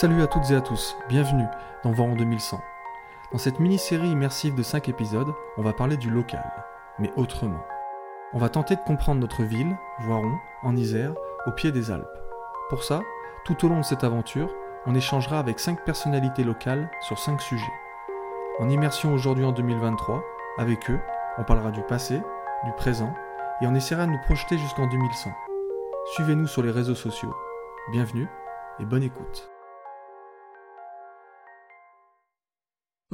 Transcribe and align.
Salut 0.00 0.22
à 0.22 0.26
toutes 0.26 0.50
et 0.50 0.56
à 0.56 0.60
tous, 0.60 0.96
bienvenue 1.08 1.46
dans 1.84 1.92
Voiron 1.92 2.16
2100. 2.16 2.60
Dans 3.30 3.38
cette 3.38 3.60
mini-série 3.60 4.08
immersive 4.08 4.56
de 4.56 4.62
5 4.64 4.88
épisodes, 4.88 5.32
on 5.56 5.62
va 5.62 5.72
parler 5.72 5.96
du 5.96 6.10
local, 6.10 6.42
mais 6.98 7.12
autrement. 7.14 7.64
On 8.32 8.40
va 8.40 8.48
tenter 8.48 8.74
de 8.74 8.80
comprendre 8.80 9.20
notre 9.20 9.44
ville, 9.44 9.76
Voiron, 10.00 10.36
en 10.64 10.74
Isère, 10.74 11.14
au 11.46 11.52
pied 11.52 11.70
des 11.70 11.92
Alpes. 11.92 12.08
Pour 12.70 12.82
ça, 12.82 13.02
tout 13.44 13.64
au 13.64 13.68
long 13.68 13.78
de 13.78 13.84
cette 13.84 14.02
aventure, 14.02 14.52
on 14.86 14.96
échangera 14.96 15.38
avec 15.38 15.60
5 15.60 15.84
personnalités 15.84 16.42
locales 16.42 16.90
sur 17.02 17.16
5 17.16 17.40
sujets. 17.40 17.72
En 18.58 18.68
immersion 18.70 19.14
aujourd'hui 19.14 19.44
en 19.44 19.52
2023, 19.52 20.24
avec 20.58 20.90
eux, 20.90 20.98
on 21.38 21.44
parlera 21.44 21.70
du 21.70 21.82
passé, 21.82 22.20
du 22.64 22.72
présent, 22.72 23.14
et 23.62 23.68
on 23.68 23.76
essaiera 23.76 24.06
de 24.06 24.10
nous 24.10 24.22
projeter 24.24 24.58
jusqu'en 24.58 24.88
2100. 24.88 25.30
Suivez-nous 26.16 26.48
sur 26.48 26.64
les 26.64 26.72
réseaux 26.72 26.96
sociaux. 26.96 27.32
Bienvenue 27.92 28.26
et 28.80 28.84
bonne 28.84 29.04
écoute. 29.04 29.53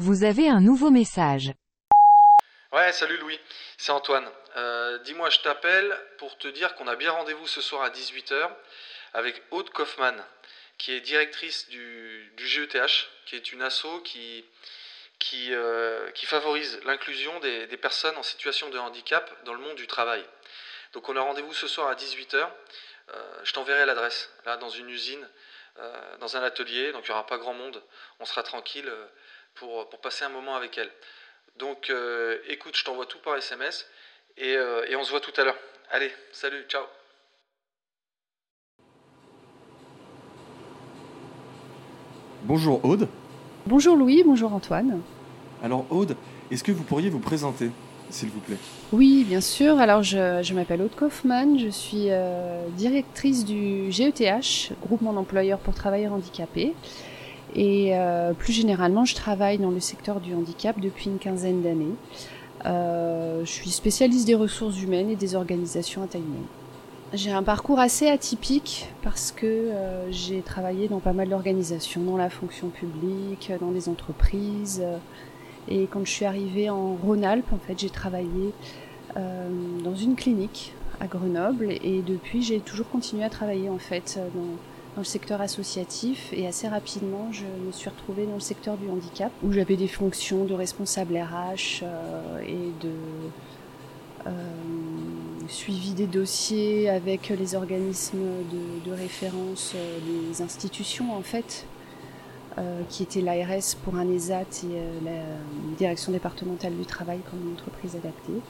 Vous 0.02 0.24
avez 0.24 0.48
un 0.48 0.62
nouveau 0.62 0.88
message. 0.88 1.52
Ouais, 2.72 2.90
salut 2.90 3.18
Louis, 3.18 3.38
c'est 3.76 3.92
Antoine. 3.92 4.26
Euh, 4.56 4.96
dis-moi, 5.00 5.28
je 5.28 5.40
t'appelle 5.40 5.94
pour 6.16 6.38
te 6.38 6.48
dire 6.48 6.74
qu'on 6.74 6.88
a 6.88 6.96
bien 6.96 7.12
rendez-vous 7.12 7.46
ce 7.46 7.60
soir 7.60 7.82
à 7.82 7.90
18h 7.90 8.48
avec 9.12 9.42
Aude 9.50 9.68
Kaufmann, 9.68 10.24
qui 10.78 10.92
est 10.92 11.02
directrice 11.02 11.68
du, 11.68 12.32
GETH, 12.38 13.10
qui 13.26 13.36
est 13.36 13.52
une 13.52 13.60
asso 13.60 14.00
qui, 14.02 14.42
qui, 15.18 15.52
euh, 15.52 16.10
favorise 16.14 16.80
l'inclusion 16.86 17.38
des, 17.40 17.66
des, 17.66 17.76
personnes 17.76 18.16
en 18.16 18.22
situation 18.22 18.70
de 18.70 18.78
handicap 18.78 19.30
dans 19.44 19.52
le 19.52 19.60
monde 19.60 19.76
du 19.76 19.86
travail. 19.86 20.24
Donc 20.94 21.10
on 21.10 21.16
a 21.16 21.20
rendez-vous 21.20 21.52
ce 21.52 21.68
soir 21.68 21.88
à 21.88 21.94
18h. 21.94 22.48
Euh, 23.12 23.40
je 23.44 23.52
t'enverrai 23.52 23.84
l'adresse, 23.84 24.32
là, 24.46 24.56
dans 24.56 24.70
une 24.70 24.88
usine, 24.88 25.28
dans 26.20 26.36
un 26.36 26.42
atelier, 26.42 26.92
donc 26.92 27.04
il 27.04 27.10
n'y 27.10 27.12
aura 27.12 27.26
pas 27.26 27.38
grand 27.38 27.54
monde, 27.54 27.82
on 28.18 28.26
sera 28.26 28.42
tranquille 28.42 28.92
pour, 29.60 29.86
passer 30.02 30.24
un 30.24 30.30
moment 30.30 30.56
avec 30.56 30.78
elle. 30.78 30.90
Donc 31.58 31.90
euh, 31.90 32.38
écoute, 32.48 32.76
je 32.76 32.84
t'envoie 32.84 33.06
tout 33.06 33.18
par 33.18 33.36
SMS 33.36 33.86
euh, 34.40 34.84
et, 34.88 34.96
on 34.96 35.04
se 35.04 35.10
voit 35.10 35.20
tout 35.20 35.38
à 35.38 35.44
l'heure. 35.44 35.56
Allez, 35.90 36.10
salut, 36.32 36.64
ciao. 36.68 36.82
Bonjour 42.44 42.82
Aude. 42.84 43.06
Bonjour 43.66 43.96
Louis, 43.96 44.22
bonjour 44.24 44.52
Antoine. 44.54 45.02
Alors 45.62 45.84
Aude, 45.90 46.16
est-ce 46.50 46.64
que 46.64 46.72
vous 46.72 46.84
pourriez 46.84 47.10
vous 47.10 47.18
présenter, 47.18 47.70
s'il 48.08 48.30
vous 48.30 48.40
plaît? 48.40 48.56
Oui, 48.92 49.24
bien 49.28 49.42
sûr. 49.42 49.78
Alors 49.78 50.02
je, 50.02 50.54
m'appelle 50.54 50.80
Aude 50.80 50.96
Kaufmann, 50.96 51.58
je 51.58 51.68
suis 51.68 52.06
euh, 52.08 52.66
directrice 52.70 53.44
du 53.44 53.92
GETH, 53.92 54.72
groupement 54.80 55.12
d'employeurs 55.12 55.58
pour 55.58 55.74
travailleurs 55.74 56.14
handicapés. 56.14 56.74
Et 57.54 57.96
euh, 57.96 58.32
plus 58.32 58.52
généralement, 58.52 59.04
je 59.04 59.14
travaille 59.14 59.58
dans 59.58 59.70
le 59.70 59.80
secteur 59.80 60.20
du 60.20 60.34
handicap 60.34 60.78
depuis 60.78 61.06
une 61.06 61.18
quinzaine 61.18 61.62
d'années. 61.62 61.94
Euh, 62.66 63.44
je 63.44 63.50
suis 63.50 63.70
spécialiste 63.70 64.26
des 64.26 64.34
ressources 64.34 64.80
humaines 64.80 65.10
et 65.10 65.16
des 65.16 65.34
organisations 65.34 66.02
à 66.02 66.06
taille 66.06 66.22
humaine. 66.22 66.46
J'ai 67.12 67.32
un 67.32 67.42
parcours 67.42 67.80
assez 67.80 68.06
atypique 68.06 68.88
parce 69.02 69.32
que 69.32 69.46
euh, 69.46 70.12
j'ai 70.12 70.42
travaillé 70.42 70.86
dans 70.86 71.00
pas 71.00 71.12
mal 71.12 71.28
d'organisations, 71.28 72.02
dans 72.02 72.16
la 72.16 72.30
fonction 72.30 72.68
publique, 72.68 73.50
dans 73.60 73.72
des 73.72 73.88
entreprises. 73.88 74.82
et 75.68 75.88
quand 75.90 76.04
je 76.04 76.10
suis 76.10 76.24
arrivée 76.24 76.70
en 76.70 76.94
Rhône-Alpes, 76.94 77.52
en 77.52 77.58
fait, 77.58 77.78
j'ai 77.78 77.90
travaillé 77.90 78.52
dans 79.16 79.96
une 79.96 80.14
clinique 80.14 80.72
à 81.00 81.08
Grenoble 81.08 81.72
et 81.72 82.00
depuis, 82.06 82.42
j'ai 82.42 82.60
toujours 82.60 82.88
continué 82.88 83.24
à 83.24 83.28
travailler 83.28 83.68
en 83.68 83.78
fait 83.78 84.20
dans 84.36 84.56
dans 84.94 85.02
le 85.02 85.04
secteur 85.04 85.40
associatif 85.40 86.32
et 86.32 86.46
assez 86.46 86.68
rapidement 86.68 87.28
je 87.32 87.44
me 87.44 87.72
suis 87.72 87.88
retrouvée 87.88 88.26
dans 88.26 88.34
le 88.34 88.40
secteur 88.40 88.76
du 88.76 88.88
handicap 88.88 89.30
où 89.42 89.52
j'avais 89.52 89.76
des 89.76 89.88
fonctions 89.88 90.44
de 90.44 90.54
responsable 90.54 91.16
RH 91.16 91.82
euh, 91.82 92.40
et 92.40 92.72
de 92.82 92.92
euh, 94.26 94.30
suivi 95.48 95.92
des 95.92 96.06
dossiers 96.06 96.90
avec 96.90 97.28
les 97.28 97.54
organismes 97.54 98.18
de, 98.84 98.92
référence 98.92 99.72
euh, 99.76 99.98
des 100.00 100.42
institutions 100.42 101.16
en 101.16 101.22
fait 101.22 101.66
qui 102.90 103.04
étaient 103.04 103.22
l'ARS 103.22 103.76
pour 103.84 103.94
un 103.94 104.06
ESAT 104.10 104.64
et 104.64 105.02
la 105.02 105.22
direction 105.78 106.12
départementale 106.12 106.76
du 106.76 106.84
travail 106.84 107.20
comme 107.30 107.40
une 107.46 107.54
entreprise 107.54 107.96
adaptée. 107.96 108.42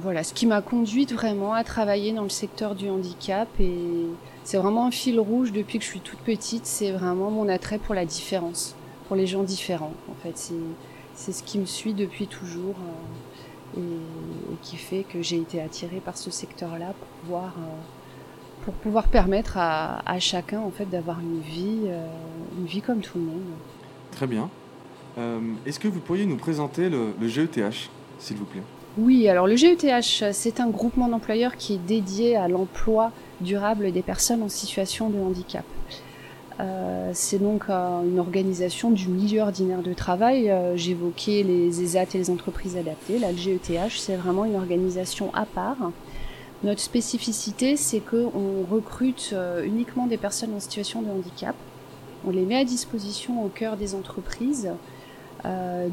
Voilà, 0.00 0.22
ce 0.22 0.32
qui 0.32 0.46
m'a 0.46 0.62
conduite 0.62 1.12
vraiment 1.12 1.54
à 1.54 1.64
travailler 1.64 2.12
dans 2.12 2.22
le 2.22 2.28
secteur 2.28 2.74
du 2.74 2.88
handicap 2.88 3.48
et 3.58 4.06
c'est 4.44 4.56
vraiment 4.56 4.86
un 4.86 4.90
fil 4.90 5.18
rouge 5.18 5.52
depuis 5.52 5.78
que 5.78 5.84
je 5.84 5.90
suis 5.90 6.00
toute 6.00 6.20
petite. 6.20 6.66
C'est 6.66 6.92
vraiment 6.92 7.30
mon 7.30 7.48
attrait 7.48 7.78
pour 7.78 7.94
la 7.94 8.04
différence, 8.04 8.76
pour 9.06 9.16
les 9.16 9.26
gens 9.26 9.42
différents. 9.42 9.92
En 10.10 10.14
fait, 10.22 10.52
c'est 11.14 11.32
ce 11.32 11.42
qui 11.42 11.58
me 11.58 11.66
suit 11.66 11.94
depuis 11.94 12.26
toujours 12.26 12.76
euh, 13.76 13.80
et, 13.80 14.56
qui 14.62 14.76
fait 14.76 15.04
que 15.04 15.20
j'ai 15.20 15.38
été 15.38 15.60
attirée 15.60 16.00
par 16.00 16.16
ce 16.16 16.30
secteur-là 16.30 16.94
pour 16.98 17.08
pouvoir 17.22 17.54
euh, 17.58 17.76
pour 18.64 18.74
pouvoir 18.74 19.08
permettre 19.08 19.56
à, 19.56 20.18
chacun 20.18 20.60
en 20.60 20.70
fait 20.70 20.86
d'avoir 20.86 21.20
une 21.20 21.40
vie 21.40 21.82
euh, 21.86 22.06
une 22.58 22.66
vie 22.66 22.82
comme 22.82 23.00
tout 23.00 23.18
le 23.18 23.24
monde. 23.24 23.42
Très 24.12 24.26
bien. 24.26 24.48
Est-ce 25.66 25.80
que 25.80 25.88
vous 25.88 25.98
pourriez 25.98 26.26
nous 26.26 26.36
présenter 26.36 26.88
le 26.88 27.12
GETH, 27.20 27.90
s'il 28.18 28.36
vous 28.36 28.44
plaît 28.44 28.62
Oui, 28.96 29.28
alors 29.28 29.46
le 29.46 29.56
GETH, 29.56 30.32
c'est 30.32 30.60
un 30.60 30.68
groupement 30.68 31.08
d'employeurs 31.08 31.56
qui 31.56 31.74
est 31.74 31.86
dédié 31.86 32.36
à 32.36 32.48
l'emploi 32.48 33.12
durable 33.40 33.92
des 33.92 34.02
personnes 34.02 34.42
en 34.42 34.48
situation 34.48 35.10
de 35.10 35.18
handicap. 35.18 35.64
Euh, 36.60 37.10
c'est 37.14 37.38
donc 37.38 37.64
euh, 37.68 38.02
une 38.02 38.18
organisation 38.18 38.90
du 38.90 39.08
milieu 39.08 39.42
ordinaire 39.42 39.82
de 39.82 39.92
travail. 39.92 40.50
Euh, 40.50 40.76
j'évoquais 40.76 41.44
les 41.44 41.82
ESAT 41.82 42.14
et 42.14 42.18
les 42.18 42.30
entreprises 42.30 42.76
adaptées. 42.76 43.18
Là, 43.18 43.30
le 43.30 43.38
GETH, 43.38 43.96
c'est 43.96 44.16
vraiment 44.16 44.44
une 44.44 44.56
organisation 44.56 45.32
à 45.34 45.44
part. 45.44 45.92
Notre 46.64 46.80
spécificité, 46.80 47.76
c'est 47.76 48.00
qu'on 48.00 48.64
recrute 48.68 49.32
uniquement 49.64 50.08
des 50.08 50.16
personnes 50.16 50.52
en 50.54 50.58
situation 50.58 51.02
de 51.02 51.08
handicap. 51.08 51.54
On 52.26 52.30
les 52.30 52.42
met 52.42 52.56
à 52.56 52.64
disposition 52.64 53.44
au 53.44 53.48
cœur 53.48 53.76
des 53.76 53.94
entreprises 53.94 54.68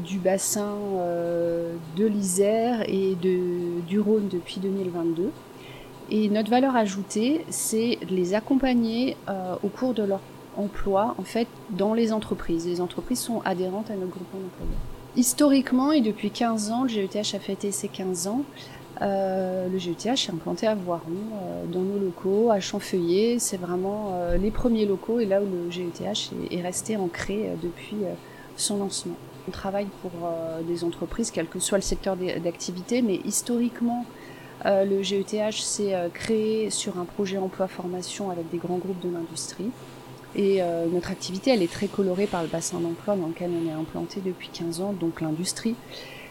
du 0.04 0.18
bassin 0.18 0.74
de 1.96 2.04
l'Isère 2.04 2.82
et 2.88 3.14
du 3.14 4.00
Rhône 4.00 4.28
depuis 4.28 4.60
2022. 4.60 5.30
Et 6.10 6.28
notre 6.28 6.50
valeur 6.50 6.76
ajoutée, 6.76 7.44
c'est 7.50 7.98
de 8.08 8.14
les 8.14 8.34
accompagner 8.34 9.16
euh, 9.28 9.56
au 9.64 9.68
cours 9.68 9.92
de 9.92 10.04
leur 10.04 10.20
emploi, 10.56 11.14
en 11.18 11.24
fait, 11.24 11.48
dans 11.70 11.94
les 11.94 12.12
entreprises. 12.12 12.66
Les 12.66 12.80
entreprises 12.80 13.18
sont 13.18 13.42
adhérentes 13.44 13.90
à 13.90 13.94
notre 13.94 14.12
groupement 14.12 14.40
d'employeurs. 14.40 14.78
Historiquement, 15.16 15.92
et 15.92 16.00
depuis 16.00 16.30
15 16.30 16.70
ans, 16.70 16.82
le 16.84 16.88
GETH 16.88 17.34
a 17.34 17.40
fêté 17.40 17.72
ses 17.72 17.88
15 17.88 18.28
ans. 18.28 18.42
Euh, 19.02 19.68
le 19.68 19.78
GETH 19.78 20.06
est 20.06 20.30
implanté 20.30 20.66
à 20.66 20.74
Voiron, 20.74 21.00
euh, 21.10 21.64
dans 21.66 21.80
nos 21.80 21.98
locaux, 21.98 22.50
à 22.50 22.60
Champfeuillet. 22.60 23.38
C'est 23.40 23.56
vraiment 23.56 24.12
euh, 24.12 24.36
les 24.36 24.52
premiers 24.52 24.86
locaux 24.86 25.18
et 25.18 25.26
là 25.26 25.40
où 25.42 25.44
le 25.44 25.70
GETH 25.70 26.02
est, 26.02 26.56
est 26.56 26.62
resté 26.62 26.96
ancré 26.96 27.48
euh, 27.48 27.54
depuis 27.60 28.04
euh, 28.04 28.14
son 28.56 28.78
lancement. 28.78 29.16
On 29.48 29.50
travaille 29.50 29.86
pour 30.02 30.10
des 30.66 30.82
entreprises, 30.82 31.30
quel 31.30 31.46
que 31.46 31.60
soit 31.60 31.78
le 31.78 31.82
secteur 31.82 32.16
d'activité, 32.16 33.00
mais 33.00 33.20
historiquement, 33.24 34.04
euh, 34.64 34.84
le 34.84 35.02
GETH 35.02 35.52
s'est 35.52 35.94
euh, 35.94 36.08
créé 36.08 36.70
sur 36.70 36.98
un 36.98 37.04
projet 37.04 37.36
emploi-formation 37.36 38.30
avec 38.30 38.50
des 38.50 38.56
grands 38.56 38.78
groupes 38.78 39.00
de 39.00 39.10
l'industrie. 39.10 39.70
Et 40.34 40.62
euh, 40.62 40.86
notre 40.86 41.10
activité, 41.10 41.50
elle 41.50 41.62
est 41.62 41.70
très 41.70 41.88
colorée 41.88 42.26
par 42.26 42.42
le 42.42 42.48
bassin 42.48 42.80
d'emploi 42.80 43.16
dans 43.16 43.26
lequel 43.28 43.50
on 43.50 43.68
est 43.68 43.72
implanté 43.72 44.20
depuis 44.24 44.48
15 44.48 44.80
ans, 44.80 44.92
donc 44.92 45.20
l'industrie. 45.20 45.76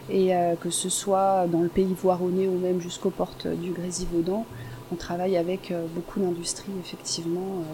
Et 0.08 0.30
que 0.60 0.70
ce 0.70 0.88
soit 0.88 1.48
dans 1.48 1.62
le 1.62 1.68
pays 1.68 1.92
voironnais 2.00 2.46
ou 2.46 2.56
même 2.56 2.80
jusqu'aux 2.80 3.10
portes 3.10 3.48
du 3.48 3.72
Grésivaudan, 3.72 4.46
on 4.92 4.94
travaille 4.94 5.36
avec 5.36 5.74
beaucoup 5.96 6.20
d'industries, 6.20 6.70
effectivement, 6.78 7.64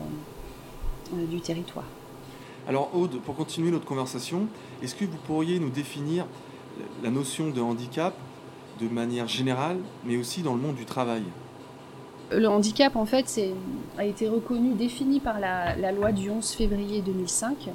du 1.13 1.43
territoire. 1.43 1.85
Alors 2.69 2.91
Aude, 2.95 3.21
pour 3.21 3.35
continuer 3.35 3.71
notre 3.71 3.85
conversation, 3.85 4.47
est-ce 4.83 4.95
que 4.95 5.05
vous 5.05 5.19
pourriez 5.27 5.59
nous 5.59 5.71
définir 5.71 6.27
la 7.03 7.11
notion 7.11 7.51
de 7.51 7.61
handicap 7.61 8.15
de 8.81 8.89
manière 8.89 9.27
générale, 9.27 9.79
mais 10.05 10.17
aussi 10.17 10.43
dans 10.43 10.55
le 10.55 10.61
monde 10.61 10.77
du 10.77 10.85
travail? 10.85 11.25
Le 12.31 12.49
handicap, 12.49 12.97
en 12.97 13.05
fait, 13.05 13.41
a 13.99 14.05
été 14.05 14.29
reconnu, 14.29 14.75
défini 14.75 15.21
par 15.21 15.39
la, 15.39 15.93
loi 15.93 16.13
du 16.13 16.31
11 16.31 16.53
février 16.53 17.03
2005, 17.03 17.69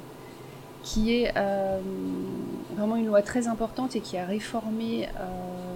qui 0.82 1.14
est 1.14 1.32
euh, 1.36 1.78
vraiment 2.76 2.96
une 2.96 3.06
loi 3.06 3.22
très 3.22 3.46
importante 3.46 3.94
et 3.94 4.00
qui 4.00 4.16
a 4.16 4.24
réformé 4.24 5.06
euh, 5.20 5.68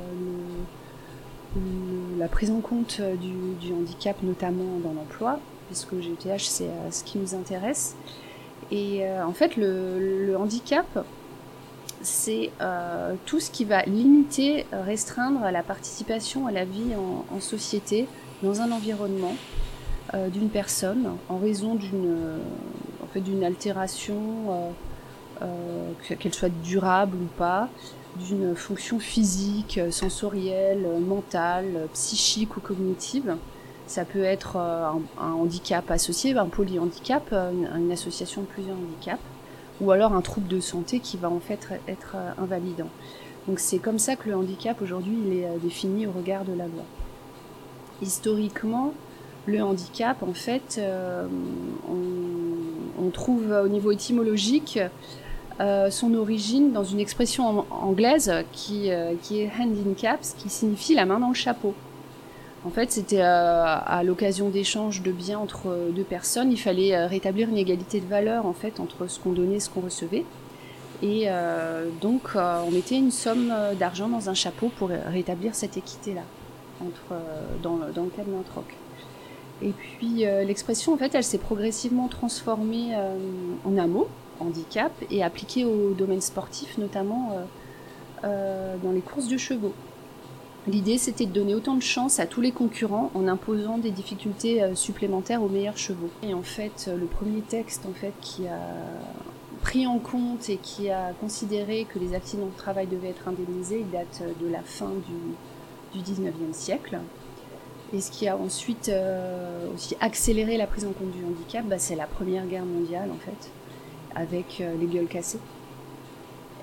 la 2.19 2.29
prise 2.29 2.51
en 2.51 2.61
compte 2.61 3.01
du, 3.21 3.73
handicap, 3.73 4.17
notamment 4.23 4.79
dans 4.83 4.95
l'emploi, 4.95 5.39
puisque 5.69 5.95
GTH, 5.95 6.45
c'est 6.45 6.65
euh, 6.65 6.91
ce 6.91 7.05
qui 7.05 7.19
nous 7.19 7.35
intéresse. 7.35 7.95
Et 8.73 9.03
en 9.07 9.33
fait, 9.33 9.57
le 9.57 10.35
handicap, 10.37 11.05
c'est 12.03 12.51
euh, 12.61 13.15
tout 13.27 13.41
ce 13.41 13.51
qui 13.51 13.65
va 13.65 13.83
limiter, 13.83 14.67
euh, 14.73 14.83
restreindre 14.83 15.41
la 15.51 15.63
participation 15.63 16.47
à 16.47 16.53
la 16.53 16.65
vie 16.65 16.95
en, 16.97 17.41
société, 17.41 18.09
dans 18.43 18.61
un 18.61 18.71
environnement, 18.73 19.35
d'une 20.31 20.51
personne 20.51 21.17
en 21.31 21.39
raison 21.39 21.75
d'une 21.75 22.39
en 23.03 23.07
fait, 23.15 23.21
d'une 23.21 23.43
altération, 23.45 24.75
qu'elle 26.19 26.35
soit 26.35 26.51
durable 26.63 27.17
ou 27.17 27.29
pas, 27.39 27.71
d'une 28.17 28.55
fonction 28.55 28.99
physique, 28.99 29.81
sensorielle, 29.91 30.87
mentale, 31.01 31.89
psychique 31.95 32.59
ou 32.59 32.61
cognitive. 32.61 33.37
Ça 33.87 34.05
peut 34.05 34.23
être 34.23 34.57
un, 34.57 35.01
handicap 35.21 35.91
associé, 35.91 36.37
un 36.37 36.47
polyhandicap, 36.47 37.33
une, 37.33 37.69
une 37.77 37.93
association 37.93 38.43
de 38.43 38.47
plusieurs 38.47 38.77
handicaps, 38.77 39.23
ou 39.81 39.91
alors 39.91 40.13
un 40.15 40.23
trouble 40.23 40.49
de 40.49 40.61
santé 40.61 41.01
qui 41.01 41.17
va 41.17 41.29
en 41.29 41.41
fait 41.41 41.69
être 41.89 42.17
invalidant. 42.39 42.89
Donc 43.49 43.59
c'est 43.59 43.79
comme 43.79 43.99
ça 43.99 44.17
que 44.17 44.29
le 44.29 44.37
handicap 44.37 44.81
aujourd'hui 44.81 45.19
il 45.27 45.33
est 45.39 45.59
défini 45.63 46.07
au 46.07 46.13
regard 46.13 46.45
de 46.45 46.53
la 46.53 46.65
loi 46.67 46.85
historiquement, 48.03 48.93
le 49.47 49.63
handicap, 49.63 50.23
en 50.23 50.35
fait, 50.35 50.77
euh, 50.79 51.27
on, 51.89 53.11
trouve 53.11 53.51
au 53.51 53.69
niveau 53.69 53.91
étymologique 53.91 54.79
euh, 55.61 55.91
son 55.91 56.15
origine 56.15 56.73
dans 56.73 56.83
une 56.83 56.99
expression 56.99 57.67
anglaise 57.71 58.33
qui, 58.53 58.91
euh, 58.91 59.13
qui 59.21 59.43
est 59.43 59.51
hand 59.59 59.77
in 59.87 59.93
caps, 59.93 60.35
qui 60.39 60.49
signifie 60.49 60.95
la 60.95 61.05
main 61.05 61.19
dans 61.19 61.29
le 61.29 61.35
chapeau. 61.35 61.75
En 62.65 62.71
fait, 62.71 62.93
c'était 62.93 63.21
à 63.21 64.03
l'occasion 64.05 64.49
d'échanges 64.49 65.03
de 65.03 65.11
biens 65.11 65.39
entre 65.39 65.91
deux 65.91 66.05
personnes, 66.05 66.53
il 66.53 66.61
fallait 66.61 67.07
rétablir 67.07 67.49
une 67.49 67.59
égalité 67.59 68.01
de 68.01 68.07
valeur 68.07 68.47
en 68.47 68.53
fait 68.53 68.79
entre 68.79 69.09
ce 69.09 69.19
qu'on 69.19 69.33
donnait 69.33 69.57
et 69.57 69.61
ce 69.61 69.69
qu'on 69.69 69.81
recevait. 69.81 70.25
Et 71.03 71.27
donc, 72.01 72.37
on 72.37 72.71
mettait 72.71 72.99
une 72.99 73.11
somme 73.11 73.53
d'argent 73.81 74.09
dans 74.09 74.31
un 74.31 74.35
chapeau 74.35 74.71
pour 74.79 74.91
rétablir 74.91 75.57
cette 75.57 75.77
équité-là 75.77 76.23
dans, 77.63 77.79
dans, 77.95 78.05
le 78.05 78.11
cas 78.11 78.23
de 78.23 78.31
l'introc. 78.31 78.65
Et 79.63 79.71
puis 79.71 80.27
euh, 80.27 80.45
l'expression, 80.45 80.93
en 80.93 80.97
fait, 80.97 81.15
elle 81.15 81.25
s'est 81.25 81.39
progressivement 81.39 82.09
transformée 82.09 82.95
euh, 82.95 83.15
en 83.65 83.79
un 83.79 83.87
mot, 83.87 84.09
handicap, 84.41 84.93
et 85.11 85.23
appliquée 85.23 85.65
au 85.65 85.93
domaine 85.93 86.21
sportif, 86.21 86.79
notamment 86.79 87.37
euh, 88.25 88.77
dans 88.83 88.91
les 88.91 89.01
courses 89.01 89.29
de 89.29 89.37
chevaux. 89.37 89.75
L'idée, 90.69 90.97
c'était 90.97 91.27
de 91.27 91.33
donner 91.33 91.55
autant 91.55 91.75
de 91.75 91.83
chance 91.83 92.21
à 92.21 92.27
tous 92.27 92.41
les 92.41 92.53
concurrents 92.53 93.11
en 93.15 93.27
imposant 93.27 93.79
des 93.79 93.91
difficultés 93.91 94.63
supplémentaires 94.77 95.43
aux 95.43 95.49
meilleurs 95.49 95.77
chevaux. 95.77 96.11
Et 96.23 96.35
en 96.35 96.43
fait, 96.43 96.89
le 96.97 97.07
premier 97.07 97.41
texte 97.41 97.85
en 97.85 97.93
fait, 97.93 98.13
qui 98.21 98.47
a 98.47 98.61
pris 99.63 99.87
en 99.87 99.99
compte 99.99 100.49
et 100.49 100.59
qui 100.59 100.91
a 100.91 101.13
considéré 101.21 101.87
que 101.93 101.99
les 101.99 102.15
accidents 102.15 102.47
de 102.47 102.57
travail 102.57 102.87
devaient 102.87 103.09
être 103.09 103.27
indemnisés, 103.27 103.81
il 103.81 103.91
date 103.91 104.23
de 104.41 104.49
la 104.49 104.63
fin 104.63 104.91
du, 105.93 105.99
du 106.01 106.13
19e 106.13 106.53
siècle. 106.53 107.01
Et 107.95 108.01
ce 108.01 108.11
qui 108.11 108.27
a 108.27 108.37
ensuite 108.37 108.89
euh, 108.89 109.73
aussi 109.75 109.97
accéléré 110.01 110.57
la 110.57 110.67
prise 110.67 110.87
en 110.87 110.93
compte 110.93 111.11
du 111.11 111.25
handicap, 111.25 111.65
bah, 111.67 111.79
c'est 111.79 111.95
la 111.95 112.07
Première 112.07 112.47
Guerre 112.47 112.65
mondiale 112.65 113.11
en 113.11 113.19
fait, 113.19 113.51
avec 114.15 114.61
euh, 114.61 114.75
les 114.81 114.87
gueules 114.87 115.09
cassées. 115.09 115.41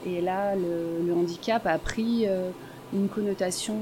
Et 0.06 0.22
là, 0.22 0.56
le, 0.56 1.14
handicap 1.14 1.68
a 1.68 1.78
pris 1.78 2.26
euh, 2.26 2.50
une 2.94 3.08
connotation 3.08 3.76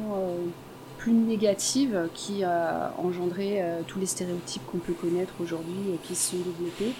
plus 0.97 1.13
négative 1.13 2.09
qui 2.13 2.43
a 2.43 2.93
engendré 2.97 3.63
tous 3.87 3.99
les 3.99 4.05
stéréotypes 4.05 4.65
qu'on 4.65 4.79
peut 4.79 4.93
connaître 4.93 5.33
aujourd'hui 5.41 5.93
et 5.93 5.97
qui 6.05 6.15
se 6.15 6.31
sont 6.31 6.37
développés. 6.37 6.93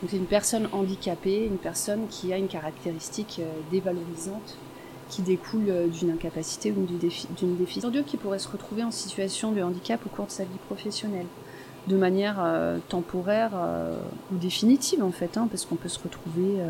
Donc 0.00 0.10
c'est 0.10 0.16
une 0.16 0.26
personne 0.26 0.68
handicapée, 0.72 1.46
une 1.46 1.58
personne 1.58 2.08
qui 2.08 2.32
a 2.32 2.38
une 2.38 2.48
caractéristique 2.48 3.40
dévalorisante 3.70 4.56
qui 5.12 5.22
découle 5.22 5.68
euh, 5.68 5.86
d'une 5.88 6.10
incapacité 6.10 6.72
ou 6.72 6.86
d'une 6.86 7.56
déficience. 7.56 7.92
Dieu 7.92 8.02
qui 8.02 8.16
pourrait 8.16 8.38
se 8.38 8.48
retrouver 8.48 8.82
en 8.82 8.90
situation 8.90 9.52
de 9.52 9.62
handicap 9.62 10.00
au 10.06 10.08
cours 10.08 10.26
de 10.26 10.30
sa 10.30 10.44
vie 10.44 10.58
professionnelle, 10.66 11.26
de 11.86 11.96
manière 11.96 12.36
euh, 12.42 12.78
temporaire 12.88 13.50
euh, 13.54 13.94
ou 14.32 14.38
définitive 14.38 15.04
en 15.04 15.12
fait, 15.12 15.36
hein, 15.36 15.48
parce 15.50 15.66
qu'on 15.66 15.76
peut 15.76 15.90
se 15.90 15.98
retrouver, 16.02 16.60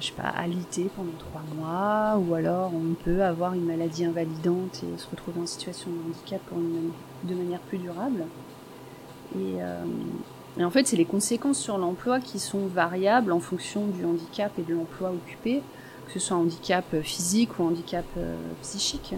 je 0.00 0.06
sais 0.06 0.12
pas, 0.12 0.28
alité 0.28 0.90
pendant 0.96 1.12
trois 1.18 1.42
mois, 1.56 2.18
ou 2.18 2.34
alors 2.34 2.72
on 2.74 2.94
peut 2.94 3.22
avoir 3.22 3.54
une 3.54 3.64
maladie 3.64 4.04
invalidante 4.04 4.82
et 4.82 4.98
se 4.98 5.08
retrouver 5.10 5.40
en 5.40 5.46
situation 5.46 5.90
de 5.90 6.10
handicap 6.10 6.40
de 7.24 7.34
manière 7.34 7.60
plus 7.60 7.78
durable. 7.78 8.24
et 9.36 10.64
en 10.64 10.70
fait, 10.70 10.86
c'est 10.86 10.96
les 10.96 11.04
conséquences 11.04 11.58
sur 11.58 11.78
l'emploi 11.78 12.20
qui 12.20 12.38
sont 12.38 12.66
variables 12.66 13.32
en 13.32 13.40
fonction 13.40 13.86
du 13.86 14.04
handicap 14.04 14.52
et 14.58 14.62
de 14.62 14.74
l'emploi 14.74 15.10
occupé 15.10 15.62
que 16.12 16.18
ce 16.18 16.26
soit 16.26 16.36
handicap 16.36 16.84
physique 17.02 17.58
ou 17.58 17.64
handicap 17.64 18.04
euh, 18.16 18.36
psychique. 18.62 19.14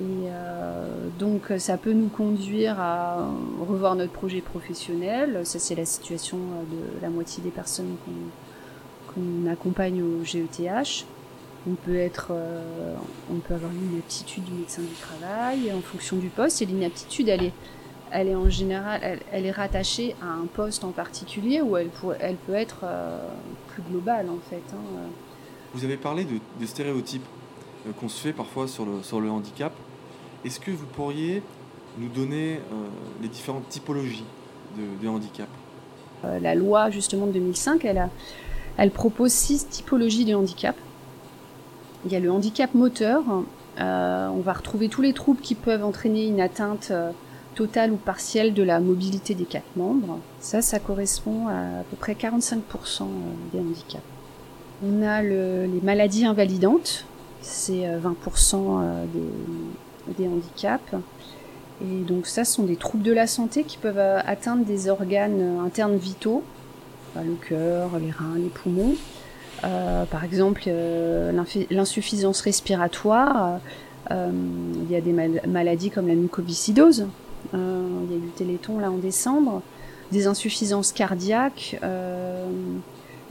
Et 0.00 0.04
euh, 0.26 1.08
donc 1.18 1.52
ça 1.58 1.76
peut 1.76 1.92
nous 1.92 2.08
conduire 2.08 2.80
à 2.80 3.28
revoir 3.60 3.94
notre 3.94 4.12
projet 4.12 4.40
professionnel. 4.40 5.42
Ça 5.44 5.58
c'est 5.58 5.74
la 5.74 5.84
situation 5.84 6.38
euh, 6.38 6.96
de 6.96 7.02
la 7.02 7.08
moitié 7.08 7.42
des 7.42 7.50
personnes 7.50 7.94
qu'on 8.04 8.12
accompagne 9.50 10.02
au 10.02 10.24
GETH. 10.24 11.06
On 11.66 11.74
peut 11.74 11.96
être, 11.96 12.32
on 13.30 13.36
peut 13.36 13.54
avoir 13.54 13.70
une 13.70 13.92
inaptitude 13.92 14.44
du 14.44 14.52
médecin 14.52 14.82
du 14.82 14.94
travail 14.94 15.72
en 15.72 15.80
fonction 15.80 16.16
du 16.16 16.26
poste. 16.26 16.60
Et 16.60 16.66
l'inaptitude, 16.66 17.28
elle 17.28 17.44
est, 17.44 17.52
elle 18.10 18.26
est 18.28 18.34
en 18.34 18.50
général, 18.50 19.20
elle, 19.30 19.46
est 19.46 19.52
rattachée 19.52 20.16
à 20.20 20.26
un 20.26 20.46
poste 20.46 20.82
en 20.82 20.90
particulier 20.90 21.62
ou 21.62 21.76
elle, 21.76 21.90
elle 22.18 22.34
peut 22.34 22.54
être 22.54 22.84
plus 23.68 23.82
globale 23.82 24.28
en 24.28 24.40
fait. 24.50 24.62
Hein. 24.74 25.08
Vous 25.74 25.84
avez 25.84 25.96
parlé 25.96 26.26
de, 26.26 26.66
stéréotypes 26.66 27.24
euh, 27.86 27.92
qu'on 27.98 28.08
se 28.08 28.20
fait 28.20 28.34
parfois 28.34 28.68
sur 28.68 28.84
le, 28.84 29.02
sur 29.02 29.20
le 29.20 29.30
handicap. 29.30 29.72
Est-ce 30.44 30.60
que 30.60 30.70
vous 30.70 30.86
pourriez 30.86 31.42
nous 31.98 32.08
donner 32.08 32.56
euh, 32.56 32.88
les 33.22 33.28
différentes 33.28 33.68
typologies 33.70 34.24
de, 34.76 35.08
handicap? 35.08 35.48
Euh, 36.24 36.38
La 36.40 36.54
loi 36.54 36.90
justement 36.90 37.26
de 37.26 37.32
2005, 37.32 37.84
elle, 37.86 37.98
a, 37.98 38.10
elle 38.76 38.90
propose 38.90 39.32
six 39.32 39.68
typologies 39.68 40.24
de 40.24 40.34
handicap. 40.34 40.76
Il 42.04 42.12
y 42.12 42.16
a 42.16 42.20
le 42.20 42.30
handicap 42.30 42.74
moteur. 42.74 43.22
on 43.78 44.40
va 44.44 44.52
retrouver 44.52 44.88
tous 44.88 45.02
les 45.02 45.12
troubles 45.12 45.40
qui 45.40 45.54
peuvent 45.54 45.84
entraîner 45.84 46.26
une 46.26 46.40
atteinte 46.40 46.92
totale 47.54 47.92
ou 47.92 47.96
partielle 47.96 48.54
de 48.54 48.62
la 48.62 48.80
mobilité 48.80 49.34
des 49.34 49.44
quatre 49.44 49.76
membres. 49.76 50.18
Ça, 50.40 50.62
ça 50.62 50.78
correspond 50.78 51.48
à 51.48 51.80
à 51.80 51.84
peu 51.90 51.96
près 51.96 52.14
45% 52.14 53.04
des 53.52 53.60
handicaps. 53.60 54.02
On 54.84 55.02
a 55.02 55.22
les 55.22 55.80
maladies 55.82 56.26
invalidantes, 56.26 57.04
c'est 57.40 57.84
20% 57.84 57.84
euh, 57.84 58.58
euh, 58.58 59.04
des, 60.18 60.26
handicaps. 60.26 60.94
Et 61.82 62.02
donc 62.02 62.26
ça, 62.26 62.44
ce 62.44 62.54
sont 62.54 62.64
des 62.64 62.76
troubles 62.76 63.04
de 63.04 63.12
la 63.12 63.26
santé 63.26 63.64
qui 63.64 63.78
peuvent 63.78 63.98
euh, 63.98 64.20
atteindre 64.24 64.64
des 64.64 64.88
organes 64.88 65.60
internes 65.64 65.96
vitaux, 65.96 66.42
le 67.16 67.36
cœur, 67.48 67.98
les 67.98 68.10
reins, 68.10 68.36
les 68.36 68.48
poumons. 68.48 68.94
par 69.60 70.24
exemple, 70.24 70.62
l'insuffisance 71.70 72.40
respiratoire. 72.40 73.60
il 74.10 74.90
y 74.90 74.96
a 74.96 75.00
des 75.00 75.12
maladies 75.46 75.90
comme 75.90 76.08
la 76.08 76.14
mucoviscidose. 76.14 77.06
il 77.52 77.58
y 77.58 78.14
a 78.14 78.16
eu 78.16 78.26
le 78.26 78.32
téléthon 78.36 78.78
là 78.78 78.90
en 78.90 78.98
décembre. 78.98 79.62
Des 80.10 80.26
insuffisances 80.26 80.92
cardiaques 80.92 81.78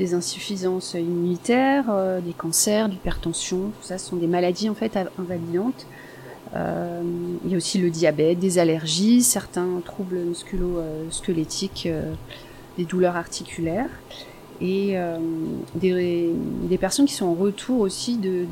des 0.01 0.15
insuffisances 0.15 0.95
immunitaires, 0.95 1.85
euh, 1.89 2.21
des 2.21 2.33
cancers, 2.33 2.88
l'hypertension, 2.88 3.71
tout 3.79 3.83
ça 3.83 4.00
ce 4.00 4.09
sont 4.09 4.15
des 4.15 4.25
maladies 4.25 4.67
en 4.67 4.73
fait 4.73 4.97
invalidantes. 5.19 5.85
Euh, 6.55 7.01
il 7.45 7.51
y 7.51 7.53
a 7.53 7.57
aussi 7.57 7.77
le 7.77 7.91
diabète, 7.91 8.39
des 8.39 8.57
allergies, 8.57 9.21
certains 9.21 9.79
troubles 9.85 10.17
musculo-squelettiques, 10.17 11.83
euh, 11.85 12.13
des 12.77 12.85
douleurs 12.85 13.15
articulaires 13.15 13.89
et 14.61 14.95
des, 15.75 16.77
personnes 16.79 17.07
qui 17.07 17.13
sont 17.13 17.25
en 17.25 17.33
retour 17.33 17.79
aussi 17.79 18.17
de, 18.17 18.45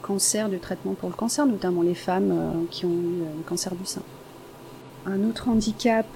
cancer, 0.00 0.48
de 0.48 0.58
traitement 0.58 0.94
pour 0.94 1.08
le 1.08 1.14
cancer, 1.14 1.44
notamment 1.44 1.82
les 1.82 1.96
femmes 1.96 2.66
qui 2.70 2.86
ont 2.86 2.92
eu 2.92 3.18
le 3.36 3.42
cancer 3.46 3.74
du 3.74 3.84
sein. 3.84 4.02
Un 5.06 5.28
autre 5.28 5.48
handicap 5.48 6.06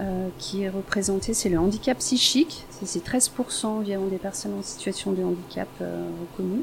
euh, 0.00 0.28
qui 0.38 0.62
est 0.62 0.70
représenté, 0.70 1.34
c'est 1.34 1.50
le 1.50 1.58
handicap 1.58 1.98
psychique. 1.98 2.64
C'est 2.84 3.04
13% 3.04 3.66
environ 3.66 4.06
des 4.06 4.16
personnes 4.16 4.54
en 4.58 4.62
situation 4.62 5.12
de 5.12 5.22
handicap 5.22 5.68
euh, 5.82 6.08
reconnues. 6.20 6.62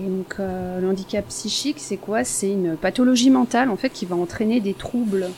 Et 0.00 0.06
donc 0.06 0.36
euh, 0.38 0.80
le 0.80 0.88
handicap 0.88 1.26
psychique, 1.28 1.78
c'est 1.80 1.98
quoi? 1.98 2.24
C'est 2.24 2.50
une 2.50 2.76
pathologie 2.76 3.28
mentale 3.28 3.68
en 3.68 3.76
fait 3.76 3.90
qui 3.90 4.06
va 4.06 4.16
entraîner 4.16 4.60
des 4.60 4.72
troubles 4.72 5.28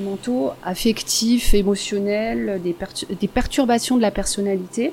mentaux, 0.00 0.50
affectifs, 0.64 1.54
émotionnels, 1.54 2.60
des, 2.62 3.28
perturbations 3.28 3.96
de 3.96 4.02
la 4.02 4.10
personnalité, 4.10 4.92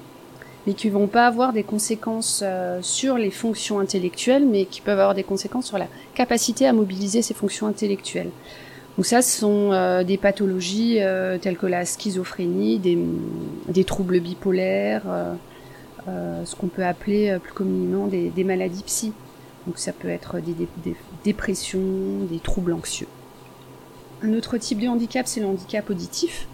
mais 0.68 0.74
qui 0.74 0.90
vont 0.90 1.08
pas 1.08 1.28
avoir 1.28 1.54
des 1.54 1.64
conséquences 1.64 2.44
sur 2.82 3.18
les 3.18 3.32
fonctions 3.32 3.80
intellectuelles, 3.80 4.46
mais 4.46 4.66
qui 4.66 4.82
peuvent 4.82 5.00
avoir 5.00 5.16
des 5.16 5.24
conséquences 5.24 5.68
sur 5.68 5.78
la 5.78 5.88
capacité 6.14 6.68
à 6.68 6.74
mobiliser 6.74 7.22
ces 7.22 7.34
fonctions 7.34 7.68
intellectuelles. 7.68 8.32
Donc 8.98 9.06
ça, 9.06 9.22
ce 9.22 9.40
sont 9.40 9.72
euh, 9.72 10.04
des 10.04 10.18
pathologies 10.18 10.98
euh, 11.00 11.38
telles 11.38 11.58
que 11.58 11.66
la 11.66 11.86
schizophrénie, 11.86 12.80
des, 12.80 13.84
troubles 13.84 14.20
bipolaires, 14.20 15.04
euh, 16.08 16.46
ce 16.46 16.56
qu'on 16.56 16.68
peut 16.68 16.86
appeler 16.86 17.38
plus 17.42 17.54
communément 17.54 18.08
des, 18.08 18.44
maladies 18.44 18.84
psy. 18.84 19.14
Donc 19.66 19.78
ça 19.78 19.94
peut 19.94 20.10
être 20.10 20.40
des, 20.40 20.68
dépressions, 21.24 21.80
des 22.30 22.40
troubles 22.40 22.74
anxieux. 22.74 23.08
Un 24.24 24.34
autre 24.34 24.58
type 24.58 24.80
de 24.80 24.88
handicap, 24.88 25.28
c'est 25.28 25.40
le 25.40 25.48
handicap 25.48 25.90
auditif. 25.90 26.48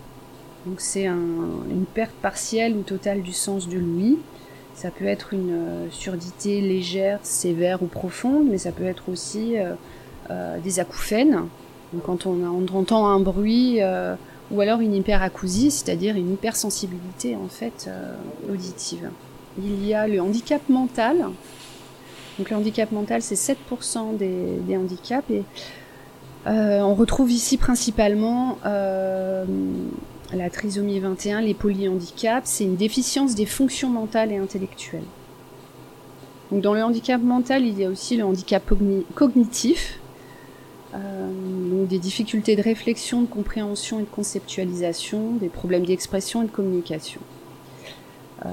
Donc 0.65 0.81
c'est 0.81 1.05
une 1.05 1.85
perte 1.93 2.15
partielle 2.21 2.75
ou 2.75 2.81
totale 2.81 3.21
du 3.21 3.33
sens 3.33 3.67
de 3.67 3.77
l'ouïe. 3.77 4.17
Ça 4.77 4.91
peut 4.91 5.05
être 5.05 5.33
une 5.33 5.51
euh, 5.51 5.87
surdité 5.89 6.61
légère, 6.61 7.19
sévère 7.23 7.81
ou 7.81 7.87
profonde, 7.87 8.47
mais 8.47 8.59
ça 8.59 8.71
peut 8.71 8.85
être 8.85 9.09
aussi 9.09 9.57
euh, 9.57 9.73
euh, 10.29 10.59
des 10.59 10.79
acouphènes. 10.79 11.45
Donc 11.93 12.03
quand 12.03 12.27
on, 12.27 12.67
entend 12.73 13.07
un 13.07 13.19
bruit, 13.19 13.79
ou 14.51 14.61
alors 14.61 14.81
une 14.81 14.93
hyperacousie, 14.93 15.71
c'est-à-dire 15.71 16.17
une 16.17 16.33
hypersensibilité 16.33 17.37
en 17.37 17.47
fait 17.47 17.89
auditive. 18.51 19.09
Il 19.57 19.85
y 19.85 19.93
a 19.93 20.05
le 20.05 20.21
handicap 20.21 20.61
mental. 20.67 21.27
Donc 22.37 22.49
le 22.49 22.57
handicap 22.57 22.91
mental, 22.91 23.21
c'est 23.21 23.35
7% 23.35 24.17
des, 24.17 24.57
des, 24.67 24.75
handicaps 24.75 25.31
on 26.45 26.95
retrouve 26.95 27.31
ici 27.31 27.57
principalement 27.57 28.57
la 28.63 30.49
trisomie 30.49 30.99
21, 30.99 31.41
les 31.41 31.53
polyhandicaps, 31.53 32.49
c'est 32.49 32.63
une 32.65 32.75
déficience 32.75 33.35
des 33.35 33.45
fonctions 33.45 33.89
mentales 33.89 34.31
et 34.31 34.37
intellectuelles. 34.37 35.03
Dans 36.51 36.73
le 36.73 36.83
handicap 36.83 37.21
mental, 37.21 37.65
il 37.65 37.77
y 37.77 37.83
a 37.83 37.89
aussi 37.89 38.15
le 38.15 38.23
handicap 38.23 38.63
cognitif, 39.15 39.99
euh, 40.95 41.85
des 41.85 41.99
difficultés 41.99 42.55
de 42.55 42.61
réflexion, 42.61 43.21
de 43.21 43.27
compréhension 43.27 43.99
et 43.99 44.03
de 44.03 44.07
conceptualisation, 44.07 45.33
des 45.33 45.49
problèmes 45.49 45.85
d'expression 45.85 46.43
et 46.43 46.45
de 46.45 46.51
communication. 46.51 47.21
Euh, 48.45 48.49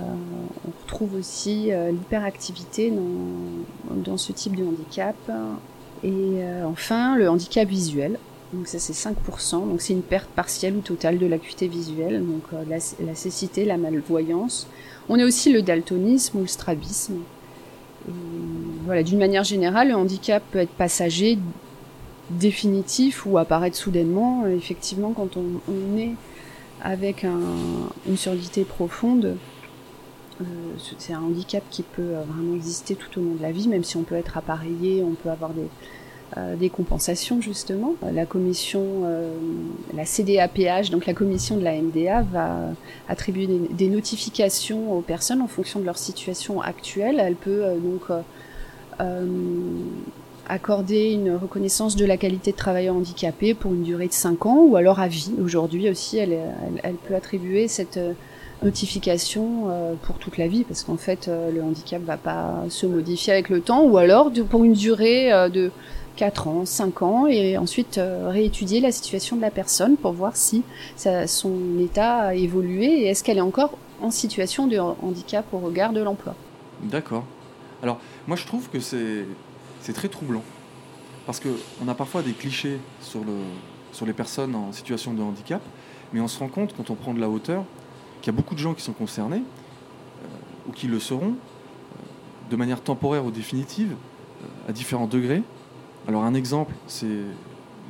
on 0.67 0.71
retrouve 0.83 1.15
aussi 1.15 1.73
euh, 1.73 1.91
l'hyperactivité 1.91 2.93
dans, 3.91 4.17
ce 4.17 4.33
type 4.33 4.57
de 4.57 4.65
handicap. 4.65 5.17
Et 6.05 6.39
enfin, 6.65 7.17
le 7.17 7.31
handicap 7.31 7.67
visuel, 7.67 8.19
donc 8.55 8.69
ça 8.69 8.79
c'est 8.79 8.93
5%, 8.93 9.69
donc 9.69 9.81
c'est 9.81 9.93
une 9.93 10.03
perte 10.03 10.29
partielle 10.29 10.77
ou 10.77 10.81
totale 10.81 11.19
de 11.19 11.27
l'acuité 11.27 11.67
visuelle, 11.67 12.25
donc 12.25 12.43
euh, 12.53 12.63
la, 12.69 13.15
cécité, 13.15 13.65
la 13.65 13.77
malvoyance. 13.77 14.69
On 15.09 15.19
a 15.19 15.25
aussi 15.25 15.53
le 15.53 15.63
daltonisme 15.63 16.39
ou 16.39 16.43
le 16.43 16.47
strabisme. 16.47 17.15
voilà, 18.85 19.03
d'une 19.03 19.19
manière 19.19 19.45
générale, 19.45 19.89
le 19.89 19.97
handicap 19.97 20.43
peut 20.53 20.61
être 20.61 20.71
passager, 20.71 21.39
définitif 22.31 23.27
ou 23.27 23.39
apparaître 23.39 23.77
soudainement. 23.77 24.47
Effectivement, 24.47 25.13
quand 25.13 25.37
on, 25.37 25.99
est 25.99 26.13
avec 26.83 27.25
une 27.25 28.17
surdité 28.17 28.65
profonde, 28.65 29.37
euh, 30.41 30.45
c'est 30.99 31.13
un 31.13 31.23
handicap 31.23 31.63
qui 31.71 31.83
peut 31.83 32.03
euh, 32.03 32.23
vraiment 32.27 32.57
exister 32.57 32.97
tout 32.97 33.21
au 33.21 33.23
long 33.23 33.35
de 33.35 33.43
la 33.43 33.53
vie, 33.53 33.69
même 33.69 33.85
si 33.85 33.97
on 33.97 34.03
peut 34.03 34.17
être 34.17 34.37
appareillé, 34.37 35.03
on 35.05 35.15
peut 35.15 35.31
avoir 35.31 35.51
des, 35.51 35.69
euh, 36.37 36.69
compensations 36.71 37.41
justement. 37.41 37.95
La 38.13 38.27
commission, 38.27 39.05
la 39.95 40.05
CDAPH, 40.05 40.91
donc 40.91 41.07
la 41.07 41.15
commission 41.15 41.57
de 41.57 41.63
la 41.63 41.81
MDA, 41.81 42.23
va 42.23 42.57
attribuer 43.09 43.47
des, 43.47 43.89
notifications 43.89 44.93
aux 44.93 45.03
personnes 45.03 45.41
en 45.41 45.47
fonction 45.47 45.79
de 45.79 45.85
leur 45.85 45.99
situation 45.99 46.61
actuelle. 46.61 47.21
Elle 47.21 47.37
peut 47.37 47.63
donc 47.81 48.11
accorder 50.49 51.13
une 51.13 51.37
reconnaissance 51.37 51.95
de 51.95 52.05
la 52.05 52.17
qualité 52.17 52.51
de 52.51 52.57
travailleur 52.57 52.97
handicapé 52.97 53.55
pour 53.55 53.73
une 53.73 53.85
durée 53.85 54.09
de 54.09 54.13
5 54.13 54.47
ans 54.47 54.65
ou 54.65 54.75
alors 54.75 54.99
à 54.99 55.07
vie. 55.07 55.31
Aujourd'hui 55.41 55.89
aussi, 55.89 56.19
elle, 56.19 56.37
peut 57.07 57.15
attribuer 57.15 57.69
cette 57.69 58.01
notification 58.63 59.97
pour 60.03 60.17
toute 60.17 60.39
la 60.39 60.49
vie 60.49 60.65
parce 60.65 60.85
qu'en 60.85 60.97
fait, 60.97 61.29
le 61.29 61.63
handicap 61.63 62.01
va 62.03 62.17
pas 62.17 62.65
se 62.69 62.87
modifier 62.87 63.33
avec 63.33 63.49
le 63.49 63.61
temps 63.61 63.83
ou 63.83 63.99
alors 63.99 64.31
pour 64.49 64.65
une 64.65 64.73
durée 64.73 65.31
de 65.51 65.71
4 66.17 66.49
ans, 66.49 66.65
5 66.65 67.03
ans, 67.03 67.27
et 67.27 67.59
ensuite 67.59 67.99
euh, 67.99 68.29
réétudier 68.29 68.81
la 68.81 68.93
situation 68.93 69.37
de 69.37 69.41
la 69.41 69.51
personne 69.51 69.97
pour 69.97 70.13
voir 70.13 70.37
si 70.37 70.63
son 71.27 71.79
état 71.81 72.19
a 72.19 72.35
évolué 72.35 72.87
et 72.87 73.07
est-ce 73.09 73.25
qu'elle 73.25 73.39
est 73.39 73.43
encore 73.43 73.77
en 74.01 74.11
situation 74.11 74.67
de 74.67 74.79
handicap 74.79 75.45
au 75.53 75.59
regard 75.59 75.93
de 75.93 76.01
l'emploi. 76.03 76.35
D'accord. 76.83 77.25
Alors, 77.83 77.99
moi 78.27 78.37
je 78.37 78.47
trouve 78.47 78.69
que 78.69 78.81
c'est 78.81 79.93
très 79.93 80.09
troublant. 80.09 80.43
Parce 81.27 81.41
qu'on 81.41 81.89
a 81.89 81.95
parfois 81.95 82.21
des 82.21 82.33
clichés 82.33 82.79
sur, 83.01 83.21
le, 83.21 83.33
sur 83.93 84.05
les 84.05 84.13
personnes 84.13 84.55
en 84.55 84.73
situation 84.73 85.15
de 85.15 85.23
handicap, 85.23 85.63
mais 86.13 86.21
on 86.21 86.29
se 86.29 86.39
rend 86.39 86.49
compte 86.49 86.75
quand 86.77 86.91
on 86.91 86.95
prend 86.95 87.15
de 87.15 87.21
la 87.21 87.31
hauteur 87.31 87.65
qu'il 88.25 88.33
y 88.33 88.35
a 88.35 88.37
beaucoup 88.37 88.55
de 88.55 88.61
gens 88.61 88.73
qui 88.73 88.83
sont 88.83 88.95
concernés, 88.95 89.43
euh, 89.43 90.69
ou 90.69 90.73
qui 90.73 90.87
le 90.87 90.99
seront, 90.99 91.35
euh, 91.35 92.51
de 92.51 92.57
manière 92.57 92.81
temporaire 92.81 93.25
ou 93.25 93.31
définitive, 93.31 93.95
à 94.69 94.73
différents 94.73 95.07
degrés, 95.07 95.43
alors 96.07 96.25
un 96.25 96.35
exemple, 96.35 96.75
c'est 96.87 97.07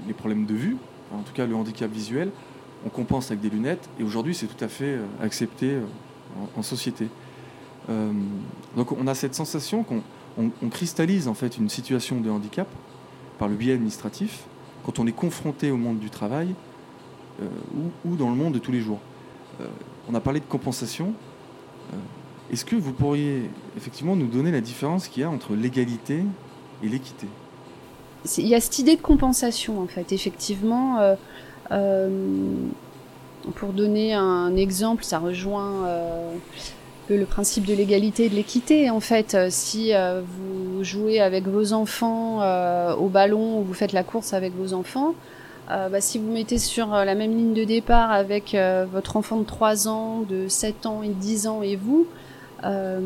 les 0.06 0.14
problèmes 0.14 0.46
de 0.46 0.54
vue, 0.54 0.76
en 1.12 1.22
tout 1.22 1.32
cas 1.32 1.46
le 1.46 1.54
handicap 1.54 1.90
visuel. 1.90 2.30
On 2.86 2.90
compense 2.90 3.30
avec 3.30 3.40
des 3.40 3.50
lunettes 3.50 3.88
et 3.98 4.04
aujourd'hui 4.04 4.34
c'est 4.34 4.46
tout 4.46 4.62
à 4.62 4.68
fait 4.68 4.96
euh, 4.96 5.04
accepté 5.20 5.70
euh, 5.70 5.82
en, 6.56 6.62
société. 6.62 7.08
Euh, 7.88 8.12
donc 8.76 8.92
on 8.92 9.06
a 9.06 9.14
cette 9.14 9.34
sensation 9.34 9.84
qu'on 9.84 10.68
cristallise 10.70 11.28
en 11.28 11.34
fait 11.34 11.58
une 11.58 11.68
situation 11.68 12.20
de 12.20 12.30
handicap 12.30 12.68
par 13.38 13.48
le 13.48 13.54
biais 13.56 13.72
administratif 13.72 14.44
quand 14.84 14.98
on 14.98 15.06
est 15.06 15.12
confronté 15.12 15.70
au 15.70 15.76
monde 15.76 15.98
du 15.98 16.10
travail 16.10 16.54
ou, 18.04 18.14
dans 18.14 18.30
le 18.30 18.36
monde 18.36 18.54
de 18.54 18.58
tous 18.58 18.70
les 18.70 18.80
jours. 18.80 19.00
On 20.08 20.14
a 20.14 20.20
parlé 20.20 20.40
de 20.40 20.44
compensation. 20.44 21.12
Est-ce 22.52 22.64
que 22.64 22.76
vous 22.76 22.92
pourriez 22.92 23.50
effectivement 23.76 24.16
nous 24.16 24.26
donner 24.26 24.52
la 24.52 24.60
différence 24.60 25.08
qu'il 25.08 25.22
y 25.22 25.24
a 25.24 25.30
entre 25.30 25.54
l'égalité 25.54 26.24
et 26.82 26.88
l'équité? 26.88 27.26
Il 28.38 28.46
y 28.46 28.54
a 28.54 28.60
cette 28.60 28.78
idée 28.78 28.96
de 28.96 29.02
compensation 29.02 29.80
en 29.80 29.86
fait. 29.86 30.12
Effectivement, 30.12 30.98
euh, 30.98 31.14
euh, 31.72 32.08
pour 33.54 33.72
donner 33.72 34.14
un 34.14 34.56
exemple, 34.56 35.04
ça 35.04 35.18
rejoint 35.18 35.86
euh, 35.86 36.34
le 37.10 37.24
principe 37.26 37.66
de 37.66 37.74
l'égalité 37.74 38.26
et 38.26 38.28
de 38.28 38.34
l'équité. 38.34 38.88
En 38.88 39.00
fait, 39.00 39.36
si 39.50 39.92
vous 39.92 40.82
jouez 40.82 41.20
avec 41.20 41.46
vos 41.46 41.74
enfants 41.74 42.38
au 42.94 43.08
ballon 43.08 43.60
ou 43.60 43.64
vous 43.64 43.74
faites 43.74 43.92
la 43.92 44.04
course 44.04 44.32
avec 44.32 44.54
vos 44.54 44.72
enfants, 44.72 45.14
bah, 45.68 46.00
si 46.00 46.18
vous 46.18 46.30
mettez 46.30 46.58
sur 46.58 46.88
la 46.88 47.14
même 47.14 47.36
ligne 47.36 47.54
de 47.54 47.64
départ 47.64 48.10
avec 48.10 48.56
votre 48.92 49.16
enfant 49.16 49.38
de 49.38 49.44
3 49.44 49.88
ans, 49.88 50.24
de 50.28 50.48
7 50.48 50.86
ans 50.86 51.02
et 51.02 51.08
10 51.08 51.46
ans 51.46 51.62
et 51.62 51.76
vous, 51.76 52.06
euh, 52.64 52.98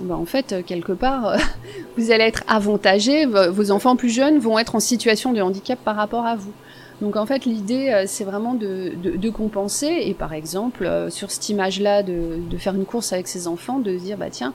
bah, 0.00 0.16
en 0.16 0.24
fait, 0.24 0.64
quelque 0.66 0.92
part, 0.92 1.36
vous 1.96 2.10
allez 2.10 2.24
être 2.24 2.44
avantagé. 2.48 3.26
Vos 3.26 3.70
enfants 3.70 3.96
plus 3.96 4.10
jeunes 4.10 4.38
vont 4.38 4.58
être 4.58 4.74
en 4.74 4.80
situation 4.80 5.32
de 5.32 5.40
handicap 5.40 5.78
par 5.84 5.96
rapport 5.96 6.26
à 6.26 6.36
vous. 6.36 6.52
Donc 7.00 7.16
en 7.16 7.26
fait, 7.26 7.44
l'idée, 7.44 7.90
euh, 7.90 8.04
c'est 8.06 8.24
vraiment 8.24 8.54
de, 8.54 8.92
de, 8.96 9.30
compenser. 9.30 10.02
Et 10.02 10.14
par 10.14 10.32
exemple, 10.32 10.86
euh, 10.86 11.10
sur 11.10 11.30
cette 11.30 11.48
image-là, 11.48 12.02
de, 12.02 12.38
de, 12.48 12.56
faire 12.56 12.74
une 12.74 12.84
course 12.84 13.12
avec 13.12 13.28
ses 13.28 13.48
enfants, 13.48 13.78
de 13.78 13.96
dire, 13.96 14.16
bah 14.16 14.30
tiens, 14.30 14.54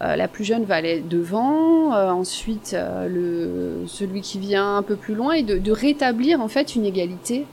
la 0.00 0.28
plus 0.28 0.44
jeune 0.44 0.64
va 0.64 0.76
aller 0.76 1.00
devant, 1.00 1.92
ensuite 1.92 2.76
le, 3.08 3.84
celui 3.86 4.20
qui 4.20 4.38
vient 4.38 4.76
un 4.76 4.82
peu 4.82 4.96
plus 4.96 5.14
loin, 5.14 5.32
et 5.32 5.42
de, 5.42 5.72
rétablir 5.72 6.40
en 6.40 6.48
fait 6.48 6.76
une 6.76 6.84
égalité 6.84 7.46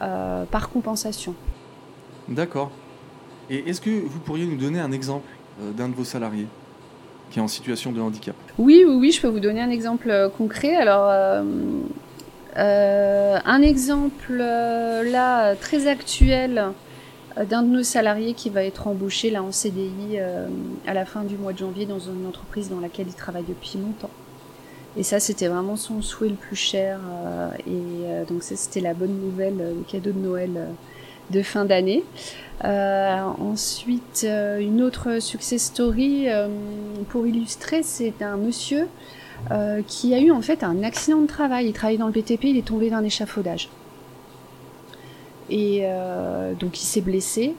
par 0.00 0.70
compensation. 0.70 1.34
D'accord. 2.28 2.70
Et 3.50 3.68
est-ce 3.68 3.80
que 3.80 3.90
vous 3.90 4.18
pourriez 4.20 4.46
nous 4.46 4.56
donner 4.56 4.80
un 4.80 4.92
exemple 4.92 5.28
euh, 5.60 5.70
d'un 5.72 5.88
de 5.88 5.94
vos 5.94 6.04
salariés 6.04 6.46
qui 7.30 7.38
est 7.38 7.42
en 7.42 7.48
situation 7.48 7.92
de 7.92 8.00
handicap? 8.00 8.34
Oui, 8.58 8.84
oui, 8.86 8.94
oui, 8.94 9.12
je 9.12 9.20
peux 9.20 9.28
vous 9.28 9.40
donner 9.40 9.60
un 9.60 9.70
exemple 9.70 10.10
euh, 10.10 10.28
concret. 10.28 10.74
Alors, 10.74 11.10
euh, 12.56 13.38
un 13.44 13.62
exemple 13.62 14.32
là 14.32 15.54
très 15.56 15.86
actuel 15.86 16.70
d'un 17.36 17.62
de 17.62 17.68
nos 17.68 17.82
salariés 17.82 18.34
qui 18.34 18.50
va 18.50 18.64
être 18.64 18.86
embauché 18.86 19.30
là 19.30 19.42
en 19.42 19.50
CDI 19.50 20.18
à 20.86 20.94
la 20.94 21.04
fin 21.04 21.24
du 21.24 21.36
mois 21.36 21.52
de 21.52 21.58
janvier 21.58 21.86
dans 21.86 21.98
une 21.98 22.26
entreprise 22.26 22.70
dans 22.70 22.80
laquelle 22.80 23.06
il 23.08 23.14
travaille 23.14 23.44
depuis 23.48 23.78
longtemps. 23.78 24.10
Et 24.96 25.02
ça, 25.02 25.18
c'était 25.18 25.48
vraiment 25.48 25.74
son 25.76 26.02
souhait 26.02 26.28
le 26.28 26.36
plus 26.36 26.56
cher. 26.56 27.00
et 27.66 28.24
donc, 28.28 28.44
ça, 28.44 28.54
c'était 28.54 28.80
la 28.80 28.94
bonne 28.94 29.18
nouvelle, 29.20 29.56
le 29.56 29.84
cadeau 29.88 30.12
de 30.12 30.18
Noël 30.18 30.68
de 31.30 31.42
fin 31.42 31.64
d'année. 31.64 32.04
Euh, 32.64 33.20
ensuite, 33.40 34.24
euh, 34.24 34.58
une 34.58 34.82
autre 34.82 35.20
success 35.20 35.64
story 35.64 36.28
euh, 36.28 36.48
pour 37.08 37.26
illustrer, 37.26 37.82
c'est 37.82 38.22
un 38.22 38.36
monsieur 38.36 38.88
qui 39.86 40.14
a 40.14 40.20
eu 40.20 40.30
en 40.30 40.40
fait 40.40 40.64
un 40.64 40.82
accident 40.82 41.20
de 41.20 41.26
travail. 41.26 41.66
Il 41.66 41.74
travaillait 41.74 41.98
dans 41.98 42.06
le 42.06 42.12
BTP, 42.12 42.44
il 42.44 42.56
est 42.56 42.66
tombé 42.66 42.88
d'un 42.88 43.04
échafaudage. 43.04 43.68
Et 45.50 45.84
donc 46.58 46.80
il 46.80 46.86
s'est 46.86 47.00
blessé 47.00 47.54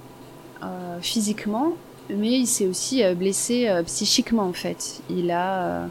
physiquement, 1.01 1.74
mais 2.10 2.32
il 2.32 2.48
s'est 2.48 2.68
aussi 2.68 3.04
blessé 3.15 3.70
psychiquement 3.86 4.44
en 4.44 4.54
fait. 4.54 5.01
Il 5.10 5.30
a 5.32 5.88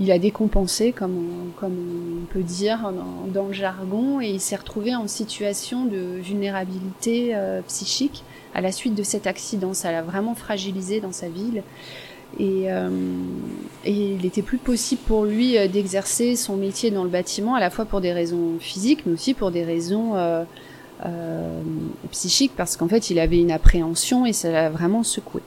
il 0.00 0.10
a 0.10 0.18
décompensé, 0.18 0.92
comme 0.92 1.16
on, 1.16 1.60
comme 1.60 2.22
on 2.22 2.32
peut 2.32 2.42
dire 2.42 2.90
dans, 3.32 3.46
le 3.46 3.52
jargon, 3.52 4.20
et 4.20 4.30
il 4.30 4.40
s'est 4.40 4.56
retrouvé 4.56 4.94
en 4.94 5.06
situation 5.06 5.84
de 5.84 6.18
vulnérabilité 6.20 7.32
euh, 7.34 7.60
psychique 7.68 8.24
à 8.54 8.62
la 8.62 8.72
suite 8.72 8.94
de 8.94 9.02
cet 9.02 9.26
accident. 9.26 9.74
Ça 9.74 9.92
l'a 9.92 10.02
vraiment 10.02 10.34
fragilisé 10.34 11.00
dans 11.00 11.12
sa 11.12 11.28
ville. 11.28 11.62
Et, 12.38 12.72
euh, 12.72 12.88
il 13.84 14.24
était 14.24 14.42
plus 14.42 14.58
possible 14.58 15.02
pour 15.06 15.24
lui 15.24 15.56
d'exercer 15.68 16.34
son 16.34 16.56
métier 16.56 16.90
dans 16.90 17.04
le 17.04 17.10
bâtiment, 17.10 17.54
à 17.54 17.60
la 17.60 17.68
fois 17.68 17.84
pour 17.84 18.00
des 18.00 18.12
raisons 18.12 18.58
physiques, 18.58 19.04
mais 19.04 19.12
aussi 19.12 19.34
pour 19.34 19.50
des 19.50 19.64
raisons 19.64 20.16
euh, 20.16 20.44
euh, 21.04 21.60
psychiques, 22.10 22.52
parce 22.56 22.76
qu'en 22.76 22.88
fait, 22.88 23.10
il 23.10 23.18
avait 23.18 23.38
une 23.38 23.50
appréhension 23.50 24.26
et 24.26 24.32
ça 24.32 24.50
l'a 24.50 24.70
vraiment 24.70 25.02
secoué. 25.02 25.42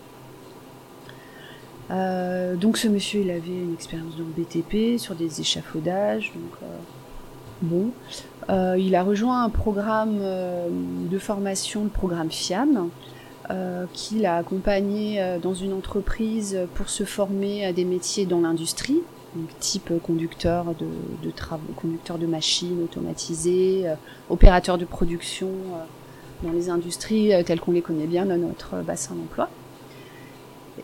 Euh, 1.91 2.55
donc 2.55 2.77
ce 2.77 2.87
monsieur, 2.87 3.21
il 3.21 3.29
avait 3.29 3.47
une 3.47 3.73
expérience 3.73 4.15
dans 4.17 4.23
le 4.23 4.43
BTP, 4.43 4.99
sur 4.99 5.15
des 5.15 5.41
échafaudages, 5.41 6.31
donc 6.33 6.69
bon. 7.61 7.91
il 8.77 8.95
a 8.95 9.03
rejoint 9.03 9.43
un 9.43 9.49
programme 9.49 10.19
de 10.19 11.19
formation, 11.19 11.83
le 11.83 11.89
programme 11.89 12.31
FIAM, 12.31 12.89
euh, 13.51 13.85
qui 13.91 14.19
l'a 14.19 14.37
accompagné 14.37 15.21
euh, 15.21 15.37
dans 15.37 15.53
une 15.53 15.73
entreprise 15.73 16.57
pour 16.75 16.87
se 16.87 17.03
former 17.03 17.65
à 17.65 17.73
des 17.73 17.83
métiers 17.83 18.25
dans 18.25 18.39
l'industrie, 18.39 19.01
type 19.59 19.91
conducteur 20.01 20.65
de, 20.75 21.31
travaux, 21.31 21.73
conducteur 21.75 22.17
de 22.17 22.25
machines 22.25 22.83
automatisées, 22.83 23.83
euh, 23.85 23.95
opérateur 24.29 24.77
de 24.77 24.85
production 24.85 25.49
dans 26.43 26.51
les 26.51 26.69
industries 26.69 27.31
telles 27.45 27.59
qu'on 27.59 27.71
les 27.71 27.81
connaît 27.81 28.07
bien 28.07 28.25
dans 28.25 28.37
notre 28.37 28.81
bassin 28.81 29.15
d'emploi. 29.15 29.49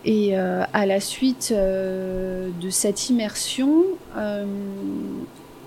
Et 0.04 0.34
à 0.36 0.86
la 0.86 1.00
suite 1.00 1.52
de 1.52 2.70
cette 2.70 3.10
immersion, 3.10 3.84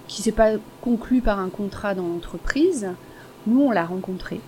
qui 0.08 0.24
s'est 0.24 0.32
pas 0.32 0.54
conclue 0.82 1.22
par 1.22 1.40
un 1.40 1.50
contrat 1.50 1.94
dans 1.94 2.08
l'entreprise, 2.08 2.88
nous 3.46 3.62
on 3.62 3.70
l'a 3.70 3.86
rencontré 3.86 4.40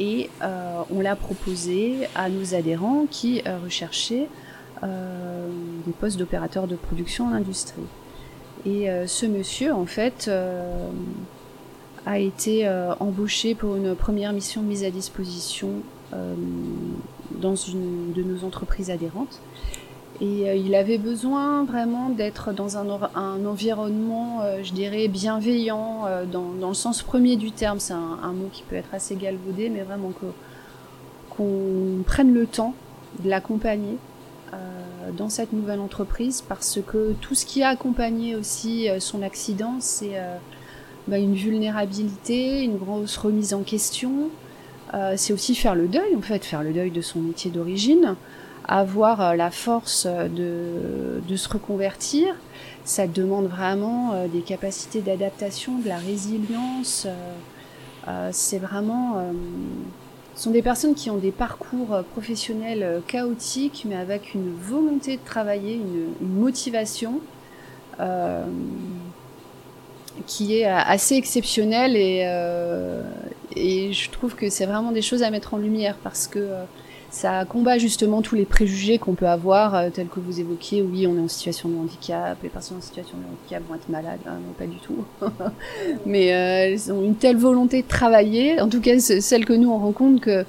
et 0.00 0.30
euh, 0.42 0.82
on 0.90 1.00
l'a 1.00 1.16
proposé 1.16 2.08
à 2.14 2.28
nos 2.28 2.54
adhérents 2.54 3.06
qui 3.10 3.42
euh, 3.46 3.58
recherchaient 3.62 4.28
euh, 4.84 5.48
des 5.86 5.92
postes 5.92 6.18
d'opérateurs 6.18 6.66
de 6.66 6.76
production 6.76 7.26
en 7.26 7.32
industrie. 7.32 7.82
Et 8.66 8.88
ce 9.06 9.26
monsieur, 9.26 9.74
en 9.74 9.84
fait, 9.84 10.30
a 12.06 12.18
été 12.18 12.66
embauché 12.98 13.54
pour 13.54 13.76
une 13.76 13.94
première 13.94 14.32
mission 14.32 14.62
mise 14.62 14.84
à 14.84 14.90
disposition 14.90 15.68
dans 17.30 17.56
une 17.56 18.14
de 18.14 18.22
nos 18.22 18.42
entreprises 18.42 18.90
adhérentes. 18.90 19.38
Et 20.20 20.48
euh, 20.48 20.54
il 20.54 20.74
avait 20.74 20.98
besoin 20.98 21.64
vraiment 21.64 22.08
d'être 22.08 22.52
dans 22.52 22.76
un, 22.76 22.88
environnement, 23.44 24.42
euh, 24.42 24.62
je 24.62 24.72
dirais, 24.72 25.08
bienveillant, 25.08 26.06
euh, 26.06 26.24
dans, 26.24 26.68
le 26.68 26.74
sens 26.74 27.02
premier 27.02 27.36
du 27.36 27.50
terme. 27.50 27.80
C'est 27.80 27.94
un, 27.94 28.32
mot 28.32 28.48
qui 28.52 28.62
peut 28.62 28.76
être 28.76 28.94
assez 28.94 29.16
galvaudé, 29.16 29.70
mais 29.70 29.82
vraiment 29.82 30.12
qu'on 31.30 32.02
prenne 32.06 32.32
le 32.32 32.46
temps 32.46 32.74
de 33.22 33.28
l'accompagner 33.28 33.96
dans 35.16 35.28
cette 35.28 35.52
nouvelle 35.52 35.80
entreprise, 35.80 36.42
parce 36.42 36.78
que 36.86 37.14
tout 37.20 37.34
ce 37.34 37.44
qui 37.44 37.62
a 37.62 37.68
accompagné 37.68 38.36
aussi 38.36 38.88
son 38.98 39.22
accident, 39.22 39.76
c'est 39.80 40.12
bah, 41.08 41.18
une 41.18 41.34
vulnérabilité, 41.34 42.62
une 42.62 42.78
grosse 42.78 43.16
remise 43.16 43.54
en 43.54 43.62
question. 43.62 44.30
c'est 45.16 45.32
aussi 45.32 45.54
faire 45.54 45.74
le 45.74 45.88
deuil, 45.88 46.16
en 46.16 46.22
fait, 46.22 46.44
faire 46.44 46.62
le 46.62 46.72
deuil 46.72 46.90
de 46.90 47.02
son 47.02 47.20
métier 47.20 47.50
d'origine 47.50 48.16
avoir 48.66 49.20
euh, 49.20 49.34
la 49.34 49.50
force 49.50 50.06
de, 50.06 51.36
se 51.36 51.48
reconvertir, 51.48 52.34
ça 52.84 53.06
demande 53.06 53.46
vraiment 53.46 54.12
euh, 54.12 54.28
des 54.28 54.40
capacités 54.40 55.00
d'adaptation, 55.00 55.78
de 55.78 55.88
la 55.88 55.98
résilience. 55.98 57.06
Euh, 58.06 58.28
c'est 58.32 58.58
vraiment, 58.58 59.32
sont 60.36 60.50
des 60.50 60.62
personnes 60.62 60.94
qui 60.94 61.10
ont 61.10 61.16
des 61.16 61.30
parcours 61.30 62.02
professionnels 62.12 63.02
chaotiques, 63.06 63.84
mais 63.88 63.96
avec 63.96 64.34
une 64.34 64.54
volonté 64.54 65.16
de 65.16 65.24
travailler, 65.24 65.74
une, 65.74 66.12
motivation 66.20 67.20
qui 70.26 70.58
est 70.58 70.64
assez 70.64 71.14
exceptionnelle 71.14 71.96
et, 71.96 72.26
et 73.54 73.92
je 73.92 74.10
trouve 74.10 74.34
que 74.34 74.50
c'est 74.50 74.66
vraiment 74.66 74.90
des 74.90 75.02
choses 75.02 75.22
à 75.22 75.30
mettre 75.30 75.54
en 75.54 75.58
lumière 75.58 75.96
parce 76.02 76.26
que 76.26 76.48
ça 77.14 77.44
combat 77.44 77.78
justement 77.78 78.22
tous 78.22 78.34
les 78.34 78.44
préjugés 78.44 78.98
qu'on 78.98 79.14
peut 79.14 79.28
avoir, 79.28 79.76
euh, 79.76 79.88
tels 79.88 80.08
que 80.08 80.18
vous 80.18 80.40
évoquiez, 80.40 80.82
oui, 80.82 81.06
on 81.06 81.16
est 81.16 81.20
en 81.20 81.28
situation 81.28 81.68
de 81.68 81.76
handicap, 81.76 82.36
les 82.42 82.48
personnes 82.48 82.78
en 82.78 82.80
situation 82.80 83.16
de 83.16 83.22
handicap 83.22 83.62
vont 83.68 83.76
être 83.76 83.88
malades, 83.88 84.18
ah, 84.26 84.30
non, 84.32 84.52
pas 84.58 84.66
du 84.66 84.78
tout. 84.78 85.04
Mais 86.06 86.34
euh, 86.34 86.72
elles 86.72 86.92
ont 86.92 87.04
une 87.04 87.14
telle 87.14 87.36
volonté 87.36 87.82
de 87.82 87.88
travailler, 87.88 88.60
en 88.60 88.68
tout 88.68 88.80
cas 88.80 88.98
celle 88.98 89.44
que 89.44 89.52
nous 89.52 89.70
on 89.70 89.78
rencontre, 89.78 90.20
que 90.20 90.44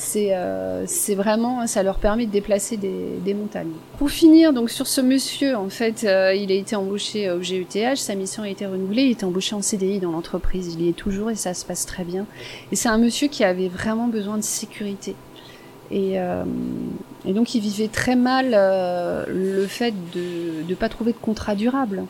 c'est 0.00 0.28
euh, 0.32 0.86
vraiment, 1.16 1.66
ça 1.66 1.82
leur 1.82 1.98
permet 1.98 2.26
de 2.26 2.30
déplacer 2.30 2.76
des, 2.76 3.34
montagnes. 3.34 3.72
Pour 3.98 4.10
finir, 4.10 4.52
donc 4.52 4.70
sur 4.70 4.86
ce 4.86 5.00
monsieur, 5.00 5.56
en 5.56 5.68
fait, 5.68 6.04
euh, 6.04 6.34
il 6.34 6.50
a 6.50 6.54
été 6.54 6.74
embauché 6.74 7.30
au 7.30 7.42
GETH, 7.42 7.96
sa 7.96 8.14
mission 8.14 8.42
a 8.42 8.48
été 8.48 8.66
renouvelée, 8.66 9.02
il 9.02 9.10
était 9.12 9.24
embauché 9.24 9.54
en 9.54 9.62
CDI 9.62 10.00
dans 10.00 10.10
l'entreprise, 10.10 10.74
il 10.74 10.82
y 10.84 10.88
est 10.88 10.94
toujours 10.94 11.30
et 11.30 11.34
ça 11.34 11.54
se 11.54 11.64
passe 11.64 11.86
très 11.86 12.04
bien. 12.04 12.26
Et 12.72 12.76
c'est 12.76 12.88
un 12.88 12.98
monsieur 12.98 13.28
qui 13.28 13.44
avait 13.44 13.68
vraiment 13.68 14.08
besoin 14.08 14.36
de 14.36 14.42
sécurité. 14.42 15.14
Et, 15.90 16.20
euh, 16.20 16.44
et, 17.24 17.32
donc 17.32 17.54
il 17.54 17.60
vivait 17.60 17.88
très 17.88 18.14
mal 18.14 18.52
euh, 18.54 19.24
le 19.28 19.66
fait 19.66 19.92
de 20.12 20.64
ne 20.68 20.74
pas 20.74 20.88
trouver 20.88 21.12
de 21.12 21.18
contrat 21.18 21.54
durable. 21.54 22.04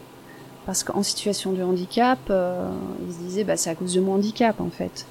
Parce 0.66 0.84
qu'en 0.84 1.02
situation 1.02 1.52
de 1.52 1.62
handicap, 1.62 2.18
euh, 2.28 2.68
il 3.06 3.14
se 3.14 3.18
disait 3.18 3.44
bah, 3.44 3.56
c'est 3.56 3.70
à 3.70 3.74
cause 3.74 3.94
de 3.94 4.00
mon 4.00 4.14
handicap 4.14 4.60
en 4.60 4.70
fait. 4.70 5.06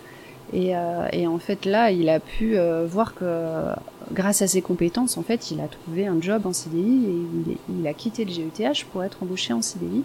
Et, 0.53 0.75
euh, 0.75 1.07
et 1.11 1.27
en 1.27 1.37
fait 1.39 1.65
là, 1.65 1.91
il 1.91 2.09
a 2.09 2.19
pu 2.19 2.57
euh, 2.57 2.85
voir 2.87 3.13
que 3.15 3.71
grâce 4.11 4.41
à 4.41 4.47
ses 4.47 4.61
compétences, 4.61 5.17
en 5.17 5.23
fait, 5.23 5.51
il 5.51 5.59
a 5.61 5.67
trouvé 5.67 6.07
un 6.07 6.21
job 6.21 6.45
en 6.45 6.53
CDI 6.53 6.79
et 6.79 7.51
il, 7.71 7.79
il 7.79 7.87
a 7.87 7.93
quitté 7.93 8.25
le 8.25 8.31
GETH 8.31 8.85
pour 8.91 9.03
être 9.03 9.21
embauché 9.23 9.53
en 9.53 9.61
CDI 9.61 10.03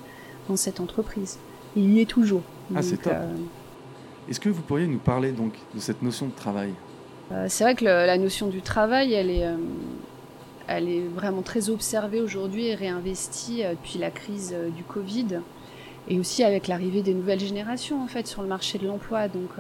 dans 0.49 0.57
cette 0.57 0.81
entreprise. 0.81 1.39
Et 1.77 1.81
il 1.81 1.93
y 1.93 2.01
est 2.01 2.07
toujours. 2.07 2.43
Ah 2.75 2.83
c'est 2.83 2.97
top. 2.97 3.13
Est-ce 4.29 4.41
que 4.41 4.49
vous 4.49 4.63
pourriez 4.63 4.87
nous 4.87 4.99
parler 4.99 5.33
donc 5.33 5.53
de 5.75 5.81
cette 5.81 6.03
notion 6.03 6.27
de 6.27 6.33
travail? 6.33 6.73
C'est 7.49 7.65
vrai 7.65 7.75
que 7.75 7.85
la 7.85 8.19
notion 8.19 8.49
du 8.49 8.63
travail, 8.63 9.13
elle 9.13 9.31
est, 9.31 9.47
euh, 9.47 9.57
elle 10.69 10.89
est 10.89 11.01
vraiment 11.01 11.43
très 11.43 11.71
observée 11.71 12.21
aujourd'hui 12.21 12.67
et 12.67 12.75
réinvestie 12.75 13.65
euh, 13.65 13.73
depuis 13.73 13.99
la 13.99 14.11
crise 14.11 14.55
du 14.77 14.83
Covid 14.83 15.41
et 16.09 16.19
aussi 16.19 16.45
avec 16.45 16.69
l'arrivée 16.69 17.03
des 17.03 17.15
nouvelles 17.15 17.41
générations 17.41 18.03
en 18.03 18.07
fait 18.07 18.27
sur 18.27 18.43
le 18.43 18.49
marché 18.49 18.79
de 18.79 18.87
l'emploi. 18.87 19.29
Donc 19.29 19.51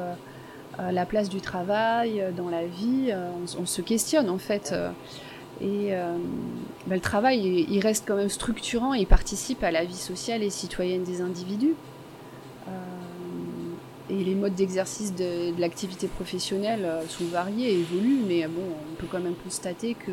la 0.78 1.06
place 1.06 1.30
du 1.30 1.40
travail 1.40 2.22
dans 2.36 2.50
la 2.50 2.66
vie, 2.66 3.14
on, 3.58 3.64
se 3.64 3.80
questionne 3.80 4.28
en 4.28 4.36
fait. 4.36 4.74
et 5.62 5.92
bah, 6.86 6.96
le 6.96 7.00
travail, 7.00 7.64
il, 7.66 7.80
reste 7.80 8.04
quand 8.06 8.16
même 8.16 8.28
structurant 8.28 8.92
et 8.92 8.98
il 8.98 9.06
participe 9.06 9.64
à 9.64 9.70
la 9.70 9.86
vie 9.86 9.96
sociale 9.96 10.42
et 10.42 10.50
citoyenne 10.50 11.02
des 11.02 11.22
individus 11.22 11.76
et 14.10 14.22
les 14.22 14.34
modes 14.34 14.54
d'exercice 14.54 15.14
de, 15.14 15.58
l'activité 15.58 16.08
professionnelle 16.08 16.84
euh, 16.84 17.06
sont 17.08 17.24
variés 17.24 17.72
et 17.72 17.80
évoluent, 17.80 18.22
mais 18.26 18.46
bon, 18.46 18.62
on 18.92 18.94
peut 18.96 19.06
quand 19.10 19.20
même 19.20 19.34
constater 19.44 19.94
que 19.94 20.12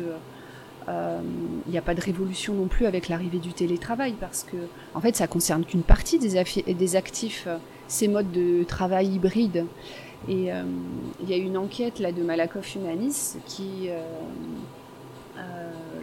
euh, 0.88 1.20
il 1.66 1.72
n'y 1.72 1.78
a 1.78 1.82
pas 1.82 1.94
de 1.94 2.00
révolution 2.00 2.54
non 2.54 2.66
plus 2.66 2.86
avec 2.86 3.08
l'arrivée 3.08 3.38
du 3.38 3.52
télétravail 3.52 4.14
parce 4.18 4.42
que 4.42 4.56
en 4.94 5.00
fait 5.00 5.16
ça 5.16 5.26
concerne 5.26 5.64
qu'une 5.64 5.82
partie 5.82 6.18
des, 6.18 6.42
des, 6.74 6.96
actifs 6.96 7.44
euh, 7.46 7.58
ces 7.88 8.08
modes 8.08 8.32
de 8.32 8.64
travail 8.64 9.08
hybrides. 9.08 9.66
Et 10.28 10.52
euh, 10.52 10.62
il 11.20 11.28
y 11.28 11.34
a 11.34 11.36
une 11.36 11.56
enquête 11.56 11.98
là 11.98 12.12
de 12.12 12.22
Malakoff 12.22 12.74
Humanis 12.76 13.36
qui 13.46 13.88
euh, 13.88 14.00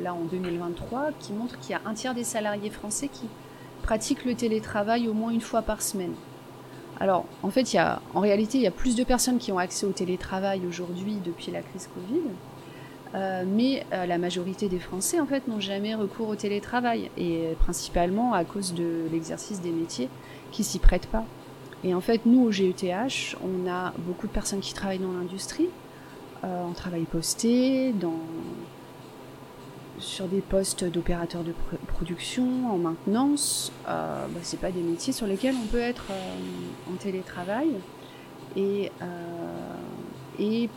là 0.02 0.14
en 0.14 0.24
2023 0.26 1.12
qui 1.20 1.34
montre 1.34 1.58
qu'il 1.60 1.72
y 1.72 1.74
a 1.74 1.82
un 1.86 1.94
tiers 1.94 2.14
des 2.14 2.26
salariés 2.26 2.70
français 2.70 3.08
qui 3.08 3.28
pratiquent 3.82 4.26
le 4.26 4.36
télétravail 4.36 5.08
au 5.08 5.14
moins 5.14 5.32
une 5.32 5.42
fois 5.42 5.62
par 5.62 5.82
semaine 5.82 6.14
alors, 7.00 7.26
en 7.44 7.50
fait, 7.50 7.74
il 7.74 7.78
y 7.78 7.80
a, 7.80 8.02
en 8.14 8.20
réalité, 8.20 8.58
il 8.58 8.64
y 8.64 8.68
a 8.68 8.72
plus 8.72 8.96
de 8.96 9.04
personnes 9.04 9.38
qui 9.38 9.52
ont 9.52 9.58
accès 9.58 9.86
au 9.86 9.92
télétravail 9.92 10.62
aujourd'hui 10.68 11.18
depuis 11.24 11.52
la 11.52 11.62
crise 11.62 11.90
Covid. 11.94 12.22
Euh, 13.16 13.44
mais 13.48 13.86
euh, 13.92 14.06
la 14.06 14.18
majorité 14.18 14.70
des 14.70 14.80
Français, 14.80 15.20
en 15.20 15.26
fait, 15.26 15.48
n'ont 15.48 15.60
jamais 15.60 15.96
recours 15.96 16.28
au 16.28 16.36
télétravail, 16.36 17.10
et 17.18 17.56
principalement 17.60 18.34
à 18.34 18.44
cause 18.44 18.74
de 18.74 19.08
l'exercice 19.12 19.62
des 19.62 19.72
métiers 19.72 20.10
qui 20.52 20.64
s'y 20.64 20.80
prêtent 20.80 21.08
pas. 21.08 21.26
Et 21.84 21.94
en 21.94 22.02
fait, 22.02 22.26
nous, 22.26 22.44
au 22.44 22.52
GETH, 22.52 23.38
on 23.42 23.70
a 23.70 23.94
beaucoup 24.00 24.28
de 24.28 24.32
personnes 24.32 24.60
qui 24.60 24.74
travaillent 24.74 25.00
dans 25.00 25.14
l'industrie, 25.14 25.70
euh, 26.44 26.66
en 26.66 26.74
travail 26.74 27.04
posté, 27.04 27.94
dans 27.94 28.20
sur 30.00 30.28
des 30.28 30.42
postes 30.42 30.84
d'opérateurs 30.86 31.44
de 31.44 31.54
production, 31.88 32.72
en 32.72 32.78
maintenance, 32.78 33.72
euh, 33.88 34.26
bah, 34.28 34.40
pas 34.62 34.72
des 34.72 34.82
métiers 34.82 35.14
sur 35.14 35.28
lesquels 35.28 35.56
on 35.62 35.68
peut 35.68 35.80
être 35.80 36.06
euh, 36.12 36.92
en 36.92 36.96
télétravail. 36.96 37.70
Et, 38.56 38.92
euh, 39.02 39.76
et 40.40 40.70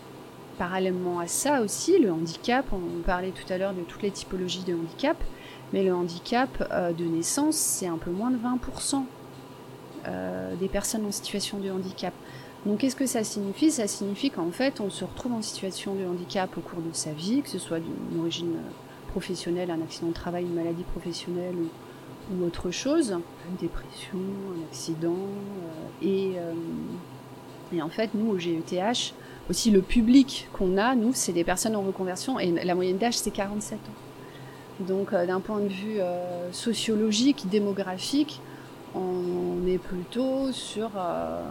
parallèlement 0.59 1.19
à 1.19 1.27
ça 1.27 1.63
aussi, 1.63 1.99
le 1.99 2.13
handicap, 2.13 2.67
on 2.73 3.03
parlait 3.03 3.33
tout 3.33 3.51
à 3.53 3.59
l'heure 3.59 3.75
de 3.75 3.83
toutes 3.83 4.03
les 4.03 4.11
typologies 4.11 4.65
de 4.65 4.75
handicap, 4.75 5.17
mais 5.73 5.83
le 5.83 5.95
handicap 5.95 6.69
euh, 6.71 6.93
de 6.93 7.05
naissance, 7.05 7.57
c'est 7.57 7.87
un 7.87 7.99
peu 7.99 8.11
moins 8.11 8.31
de 8.31 8.37
20% 8.37 9.05
euh, 10.07 10.55
des 10.57 10.69
personnes 10.69 11.07
en 11.07 11.13
situation 11.13 11.59
de 11.59 11.71
handicap. 11.71 12.13
Donc 12.67 12.79
qu'est-ce 12.79 12.97
que 12.97 13.07
ça 13.07 13.25
signifie? 13.25 13.71
Ça 13.71 13.89
signifie 13.89 14.31
qu'en 14.31 14.51
fait, 14.53 14.81
on 14.81 14.91
se 14.91 15.05
retrouve 15.05 15.33
en 15.33 15.43
situation 15.43 15.95
de 15.95 16.05
handicap 16.05 16.57
au 16.57 16.61
cours 16.61 16.81
de 16.81 16.93
sa 16.93 17.11
vie, 17.13 17.43
que 17.43 17.49
ce 17.49 17.59
soit 17.59 17.81
d'une 17.81 18.21
origine 18.21 18.57
professionnel, 19.13 19.71
un 19.71 19.81
accident 19.83 20.09
de 20.09 20.15
travail, 20.15 20.45
une 20.45 20.55
maladie 20.55 20.85
professionnelle 20.85 21.55
ou, 21.55 22.45
autre 22.45 22.71
chose, 22.71 23.13
une 23.49 23.57
dépression, 23.57 24.19
un 24.57 24.65
accident. 24.69 25.17
et, 26.01 26.33
et 27.73 27.83
en 27.83 27.89
fait, 27.89 28.11
nous, 28.15 28.31
au 28.31 28.39
GETH, 28.39 29.13
aussi 29.51 29.71
le 29.71 29.83
public 29.83 30.49
qu'on 30.53 30.79
a, 30.79 30.95
nous, 30.95 31.13
c'est 31.15 31.33
des 31.33 31.45
personnes 31.45 31.77
en 31.77 31.83
reconversion 31.83 32.39
et 32.39 32.51
la 32.65 32.75
moyenne 32.75 32.97
d'âge, 32.97 33.19
c'est 33.19 33.31
47 33.33 33.79
ans. 33.79 34.85
Donc, 34.87 35.13
d'un 35.13 35.41
point 35.41 35.61
de 35.61 35.69
vue 35.69 35.99
sociologique, 36.53 37.49
démographique, 37.51 38.41
on 38.95 39.67
est 39.67 39.79
plutôt 39.79 40.53
sur, 40.53 40.91
euh, 40.97 41.43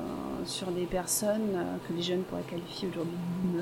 sur 0.45 0.67
des 0.71 0.85
personnes 0.85 1.55
euh, 1.55 1.77
que 1.87 1.93
les 1.93 2.01
jeunes 2.01 2.21
pourraient 2.23 2.41
qualifier 2.43 2.89
aujourd'hui 2.89 3.17
de 3.43 3.61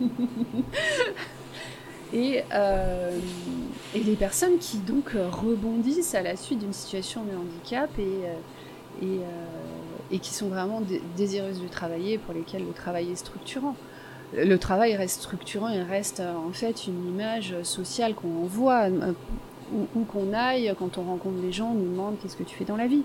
boomers. 0.00 0.54
et, 2.14 2.42
euh, 2.54 3.18
et 3.94 4.00
des 4.00 4.14
personnes 4.14 4.58
qui 4.58 4.78
donc 4.78 5.10
rebondissent 5.14 6.14
à 6.14 6.22
la 6.22 6.36
suite 6.36 6.60
d'une 6.60 6.72
situation 6.72 7.22
de 7.24 7.36
handicap 7.36 7.90
et, 7.98 9.04
et, 9.04 9.20
et 10.10 10.18
qui 10.20 10.32
sont 10.32 10.48
vraiment 10.48 10.80
désireuses 11.16 11.60
de 11.60 11.68
travailler, 11.68 12.18
pour 12.18 12.32
lesquelles 12.32 12.64
le 12.64 12.72
travail 12.72 13.10
est 13.10 13.16
structurant. 13.16 13.76
Le 14.32 14.56
travail 14.56 14.96
reste 14.96 15.22
structurant 15.22 15.68
et 15.68 15.82
reste 15.82 16.20
en 16.20 16.52
fait 16.52 16.86
une 16.86 17.08
image 17.08 17.54
sociale 17.62 18.14
qu'on 18.14 18.42
envoie 18.42 18.88
où, 19.72 20.04
qu'on 20.04 20.32
aille, 20.32 20.74
quand 20.78 20.98
on 20.98 21.02
rencontre 21.02 21.40
des 21.40 21.52
gens, 21.52 21.70
on 21.70 21.74
nous 21.74 21.90
demande 21.90 22.16
qu'est-ce 22.20 22.36
que 22.36 22.42
tu 22.42 22.56
fais 22.56 22.64
dans 22.64 22.76
la 22.76 22.86
vie. 22.86 23.02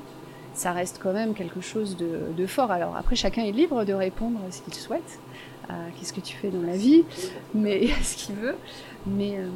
Ça 0.54 0.72
reste 0.72 1.00
quand 1.02 1.14
même 1.14 1.34
quelque 1.34 1.62
chose 1.62 1.98
de, 1.98 2.46
fort. 2.48 2.72
Alors 2.72 2.96
après, 2.96 3.16
chacun 3.16 3.44
est 3.44 3.52
libre 3.52 3.86
de 3.86 3.94
répondre 3.94 4.40
à 4.48 4.52
ce 4.52 4.62
qu'il 4.62 4.74
souhaite, 4.74 5.20
qu'est-ce 5.68 6.14
que 6.14 6.22
tu 6.22 6.36
fais 6.36 6.50
dans 6.50 6.62
la 6.62 6.76
vie, 6.76 7.04
mais 7.54 7.90
à 8.00 8.04
ce 8.04 8.16
qu'il 8.18 8.36
veut. 8.36 8.56
Mais 9.06 9.38
euh, 9.38 9.48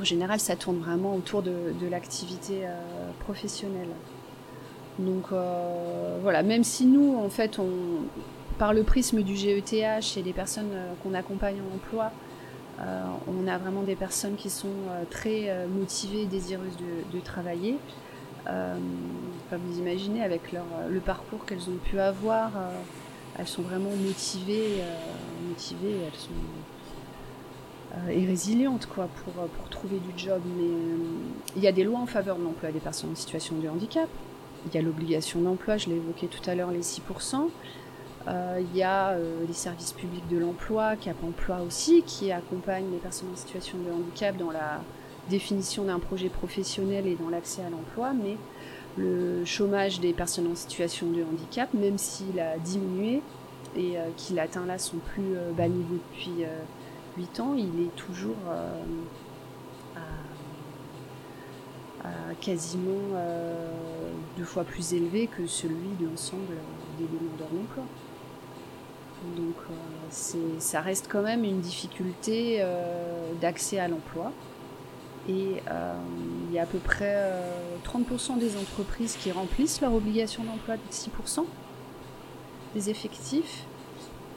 en 0.00 0.04
général, 0.04 0.40
ça 0.40 0.56
tourne 0.56 0.78
vraiment 0.78 1.14
autour 1.14 1.42
de, 1.42 1.88
l'activité 1.88 2.66
euh, 2.66 3.10
professionnelle. 3.20 3.90
Donc 4.98 5.26
euh, 5.32 6.18
voilà, 6.22 6.42
même 6.42 6.64
si 6.64 6.86
nous, 6.86 7.16
en 7.16 7.28
fait, 7.28 7.58
on, 7.58 7.68
par 8.58 8.72
le 8.72 8.82
prisme 8.82 9.22
du 9.22 9.36
GETH 9.36 10.16
et 10.16 10.22
des 10.22 10.32
personnes 10.32 10.70
qu'on 11.02 11.14
accompagne 11.14 11.56
en 11.60 11.74
emploi, 11.74 12.12
on 13.28 13.46
a 13.46 13.56
vraiment 13.56 13.82
des 13.82 13.94
personnes 13.94 14.34
qui 14.34 14.50
sont 14.50 14.74
très 15.08 15.48
euh, 15.48 15.68
motivées 15.68 16.26
désireuses 16.26 16.76
de, 17.12 17.20
travailler. 17.20 17.78
comme 18.44 19.60
vous 19.68 19.78
imaginez, 19.78 20.22
avec 20.22 20.52
leur, 20.52 20.64
le 20.90 21.00
parcours 21.00 21.44
qu'elles 21.46 21.68
ont 21.70 21.78
pu 21.84 22.00
avoir, 22.00 22.50
elles 23.38 23.46
sont 23.46 23.62
vraiment 23.62 23.90
motivées, 23.90 24.82
motivées 25.48 25.98
elles 26.04 26.18
sont 26.18 26.30
et 28.10 28.26
résilientes 28.26 28.86
quoi, 28.86 29.08
pour, 29.24 29.32
pour 29.32 29.68
trouver 29.68 29.98
du 29.98 30.18
job. 30.18 30.40
Mais 30.56 30.70
il 31.56 31.62
y 31.62 31.66
a 31.66 31.72
des 31.72 31.84
lois 31.84 32.00
en 32.00 32.06
faveur 32.06 32.36
de 32.36 32.44
l'emploi 32.44 32.72
des 32.72 32.80
personnes 32.80 33.12
en 33.12 33.16
situation 33.16 33.56
de 33.56 33.68
handicap. 33.68 34.08
Il 34.66 34.74
y 34.74 34.78
a 34.78 34.82
l'obligation 34.82 35.40
d'emploi, 35.40 35.76
je 35.76 35.88
l'ai 35.88 35.96
évoqué 35.96 36.26
tout 36.26 36.48
à 36.48 36.54
l'heure, 36.54 36.70
les 36.70 36.80
6%. 36.80 37.48
Euh, 38.26 38.60
il 38.60 38.76
y 38.76 38.82
a 38.82 39.10
euh, 39.10 39.44
les 39.46 39.52
services 39.52 39.92
publics 39.92 40.26
de 40.28 40.38
l'emploi, 40.38 40.96
Cap 40.96 41.16
Emploi 41.22 41.60
aussi, 41.66 42.02
qui 42.02 42.32
accompagnent 42.32 42.90
les 42.90 42.98
personnes 42.98 43.28
en 43.32 43.36
situation 43.36 43.76
de 43.78 43.92
handicap 43.92 44.36
dans 44.36 44.50
la 44.50 44.80
définition 45.28 45.84
d'un 45.84 45.98
projet 45.98 46.28
professionnel 46.28 47.06
et 47.06 47.16
dans 47.16 47.28
l'accès 47.28 47.62
à 47.62 47.70
l'emploi, 47.70 48.12
mais 48.12 48.36
le 48.96 49.44
chômage 49.44 50.00
des 50.00 50.12
personnes 50.12 50.46
en 50.50 50.54
situation 50.54 51.10
de 51.10 51.22
handicap, 51.22 51.72
même 51.74 51.98
s'il 51.98 52.40
a 52.40 52.56
diminué 52.58 53.22
et 53.76 53.98
euh, 53.98 54.08
qu'il 54.16 54.38
atteint 54.38 54.64
là 54.64 54.78
son 54.78 54.96
plus 54.96 55.34
bas 55.56 55.68
niveau 55.68 55.96
depuis 56.12 56.44
8 57.16 57.40
ans, 57.40 57.54
il 57.56 57.86
est 57.86 57.96
toujours 57.96 58.36
à, 59.96 60.04
quasiment 62.40 63.00
deux 64.36 64.44
fois 64.44 64.64
plus 64.64 64.92
élevé 64.92 65.26
que 65.26 65.46
celui 65.46 65.88
de 65.98 66.06
l'ensemble 66.06 66.54
des 66.98 67.06
demandeurs 67.06 67.48
d'emploi. 67.50 67.84
Donc 69.36 69.56
euh, 69.70 70.58
ça 70.58 70.80
reste 70.80 71.08
quand 71.10 71.22
même 71.22 71.44
une 71.44 71.60
difficulté 71.60 72.58
euh, 72.60 73.32
d'accès 73.40 73.78
à 73.78 73.88
l'emploi. 73.88 74.32
Et 75.28 75.62
euh, 75.70 75.94
il 76.48 76.54
y 76.54 76.58
a 76.58 76.64
à 76.64 76.66
peu 76.66 76.78
près 76.78 77.32
30% 77.86 78.38
des 78.38 78.58
entreprises 78.58 79.16
qui 79.16 79.32
remplissent 79.32 79.80
leur 79.80 79.94
obligation 79.94 80.44
d'emploi 80.44 80.76
de 80.76 80.92
6% 80.92 81.46
des 82.74 82.90
effectifs 82.90 83.64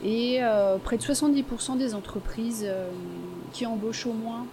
et 0.03 0.39
près 0.83 0.97
de 0.97 1.01
70% 1.01 1.77
des 1.77 1.95
entreprises 1.95 2.67
qui 3.51 3.65
embauchent 3.65 4.05
au 4.05 4.13
moins 4.13 4.45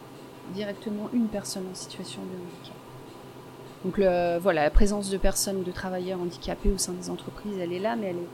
directement 0.54 1.10
une 1.12 1.26
personne 1.26 1.64
en 1.70 1.74
situation 1.74 2.22
de 2.22 2.28
handicap. 2.28 2.76
Donc 3.84 4.42
voilà, 4.42 4.62
la 4.62 4.70
présence 4.70 5.10
de 5.10 5.18
personnes, 5.18 5.62
de 5.62 5.70
travailleurs 5.70 6.20
handicapés 6.20 6.70
au 6.70 6.78
sein 6.78 6.92
des 6.92 7.10
entreprises, 7.10 7.58
elle 7.60 7.72
est 7.72 7.78
là, 7.78 7.96
mais 7.96 8.06
elle 8.08 8.16
est 8.16 8.28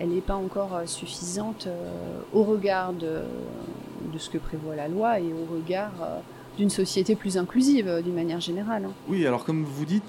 elle 0.00 0.08
n'est 0.08 0.22
pas 0.22 0.34
encore 0.34 0.74
euh, 0.74 0.86
suffisante 0.86 1.66
euh, 1.66 2.20
au 2.32 2.42
regard 2.42 2.94
de, 2.94 3.20
ce 4.18 4.30
que 4.30 4.38
prévoit 4.38 4.74
la 4.74 4.88
loi 4.88 5.20
et 5.20 5.32
au 5.32 5.54
regard 5.54 5.92
euh, 6.02 6.18
d'une 6.56 6.70
société 6.70 7.14
plus 7.14 7.36
inclusive 7.36 8.00
d'une 8.02 8.14
manière 8.14 8.40
générale. 8.40 8.86
Hein. 8.86 8.92
Oui, 9.08 9.26
alors 9.26 9.44
comme 9.44 9.62
vous 9.62 9.84
dites, 9.84 10.02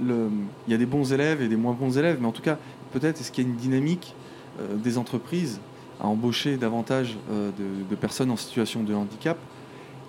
il 0.00 0.28
y 0.68 0.74
a 0.74 0.76
des 0.76 0.86
bons 0.86 1.12
élèves 1.12 1.40
et 1.40 1.48
des 1.48 1.56
moins 1.56 1.72
bons 1.72 1.96
élèves, 1.96 2.18
mais 2.20 2.26
en 2.26 2.32
tout 2.32 2.42
cas, 2.42 2.58
peut-être 2.92 3.20
est-ce 3.20 3.32
qu'il 3.32 3.44
y 3.44 3.46
a 3.46 3.50
une 3.50 3.56
dynamique 3.56 4.14
des 4.60 4.98
entreprises 4.98 5.58
à 6.00 6.06
embaucher 6.06 6.56
davantage 6.56 7.16
de, 7.30 7.94
personnes 7.96 8.30
en 8.30 8.36
situation 8.36 8.82
de 8.82 8.94
handicap. 8.94 9.38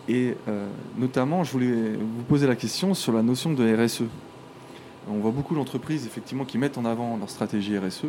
Et 0.10 0.36
notamment, 0.97 1.43
je 1.43 1.52
voulais 1.52 1.93
vous 1.93 2.23
poser 2.28 2.47
la 2.47 2.56
question 2.56 2.93
sur 2.93 3.13
la 3.13 3.21
notion 3.21 3.54
de 3.54 3.76
RSE. 3.76 4.04
On 5.10 5.19
voit 5.19 5.32
beaucoup 5.32 5.56
d'entreprises 5.56 6.06
effectivement 6.06 6.43
qui 6.43 6.58
mettent 6.58 6.78
en 6.78 6.86
avant 6.86 7.17
leur 7.17 7.30
stratégie 7.30 7.78
RSE, 7.78 8.06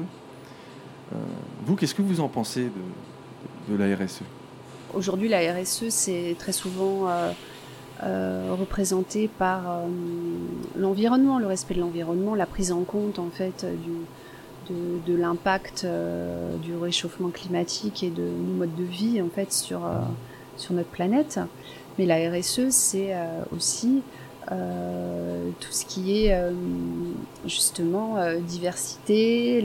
euh, 1.13 1.17
vous, 1.65 1.77
qu'est-ce 1.77 1.95
que 1.95 2.03
vous 2.03 2.21
en 2.21 2.29
pensez 2.29 2.71
de, 3.69 3.77
la 3.77 3.95
RSE 3.97 4.23
Aujourd'hui, 4.95 5.29
la 5.29 5.41
RSE, 5.53 5.89
c'est 5.89 6.35
très 6.39 6.53
souvent 6.53 7.09
euh, 7.09 7.33
euh, 8.03 8.55
représenté 8.59 9.29
par 9.29 9.83
l'environnement, 10.77 11.39
le 11.39 11.47
respect 11.47 11.75
de 11.75 11.81
l'environnement, 11.81 12.35
la 12.35 12.47
prise 12.47 12.73
en 12.73 12.83
compte 12.83 13.19
en 13.19 13.29
fait 13.31 13.67
de, 14.71 15.15
l'impact 15.15 15.87
du 16.63 16.77
réchauffement 16.77 17.31
climatique 17.31 18.03
et 18.03 18.11
de 18.11 18.23
nos 18.23 18.55
modes 18.55 18.75
de 18.77 18.85
vie 18.85 19.21
en 19.23 19.29
fait 19.29 19.53
sur, 19.53 19.81
sur 20.57 20.75
notre 20.75 20.91
planète. 20.91 21.41
Mais 21.99 22.07
la 22.07 22.31
RSE, 22.31 22.71
c'est 22.71 23.15
aussi 23.55 24.03
tout 24.49 25.73
ce 25.73 25.85
qui 25.85 26.25
est 26.25 26.39
justement 27.47 28.17
diversité, 28.41 29.63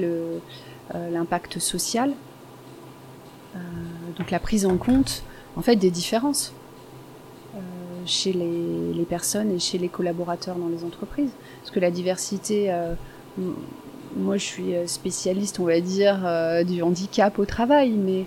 euh, 0.96 1.10
l'impact 1.10 1.60
social, 1.60 2.12
euh, 3.56 3.60
donc 4.18 4.32
la 4.32 4.40
prise 4.40 4.66
en 4.66 4.76
compte 4.76 5.24
en 5.56 5.62
fait 5.62 5.78
des 5.78 5.90
différences 5.90 6.54
euh, 7.56 7.60
chez 8.06 8.34
les, 8.34 9.06
personnes 9.06 9.50
et 9.52 9.60
chez 9.60 9.78
les 9.78 9.88
collaborateurs 9.88 10.56
dans 10.58 10.68
les 10.68 10.84
entreprises. 10.84 11.32
Parce 11.62 11.72
que 11.72 11.80
la 11.80 11.90
diversité, 11.90 12.74
moi 14.16 14.38
je 14.38 14.44
suis 14.44 14.74
spécialiste, 14.86 15.60
on 15.60 15.66
va 15.66 15.80
dire, 15.80 16.20
du 16.66 16.82
handicap 16.82 17.38
au 17.40 17.46
travail, 17.46 17.92
mais 17.92 18.26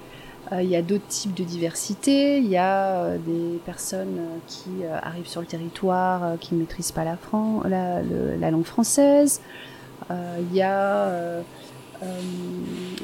il 0.52 0.68
y 0.68 0.76
a 0.76 0.82
d'autres 0.82 1.06
types 1.08 1.34
de 1.34 1.44
diversité. 1.44 2.38
Il 2.38 2.48
y 2.48 2.56
a 2.56 3.16
des 3.18 3.58
personnes 3.64 4.20
qui 4.46 4.84
arrivent 5.02 5.28
sur 5.28 5.40
le 5.40 5.46
territoire, 5.46 6.38
qui 6.40 6.54
ne 6.54 6.60
maîtrisent 6.60 6.92
pas 6.92 7.04
la, 7.04 7.16
la 7.64 8.50
langue 8.50 8.64
française. 8.64 9.40
Il 10.10 10.54
y 10.54 10.62
a 10.62 11.42
euh, 12.02 12.20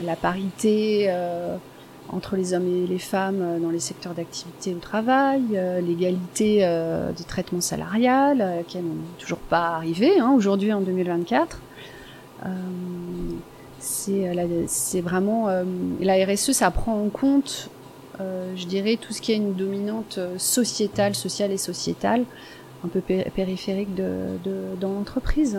la 0.05 0.16
parité 0.16 1.07
euh, 1.09 1.57
entre 2.11 2.37
les 2.37 2.53
hommes 2.53 2.66
et 2.66 2.87
les 2.87 2.99
femmes 2.99 3.40
euh, 3.40 3.59
dans 3.59 3.71
les 3.71 3.79
secteurs 3.79 4.12
d'activité 4.12 4.75
au 4.75 4.79
travail, 4.79 5.42
l'égalité 5.83 6.59
des 7.16 7.25
traitements 7.25 7.61
salariales, 7.61 8.40
à 8.40 8.57
laquelle 8.57 8.85
n'est 8.85 9.18
toujours 9.18 9.38
pas 9.38 9.68
arrivé 9.68 10.18
hein, 10.18 10.33
aujourd'hui 10.37 10.73
en 10.73 10.81
2024. 10.81 11.61
C'est 13.78 15.00
vraiment 15.00 15.48
la 16.00 16.24
RSE, 16.24 16.52
ça 16.52 16.70
prend 16.70 17.00
en 17.00 17.09
compte, 17.09 17.70
je 18.18 18.66
dirais, 18.66 18.96
tout 18.96 19.12
ce 19.12 19.20
qui 19.20 19.33
est 19.33 19.37
une 19.37 19.55
dominante 19.55 20.18
sociétale, 20.38 21.14
sociale 21.14 21.52
et 21.52 21.59
sociétale, 21.59 22.24
un 22.85 22.88
peu 22.88 23.00
périphérique 23.00 23.94
dans 23.94 24.92
l'entreprise. 24.92 25.59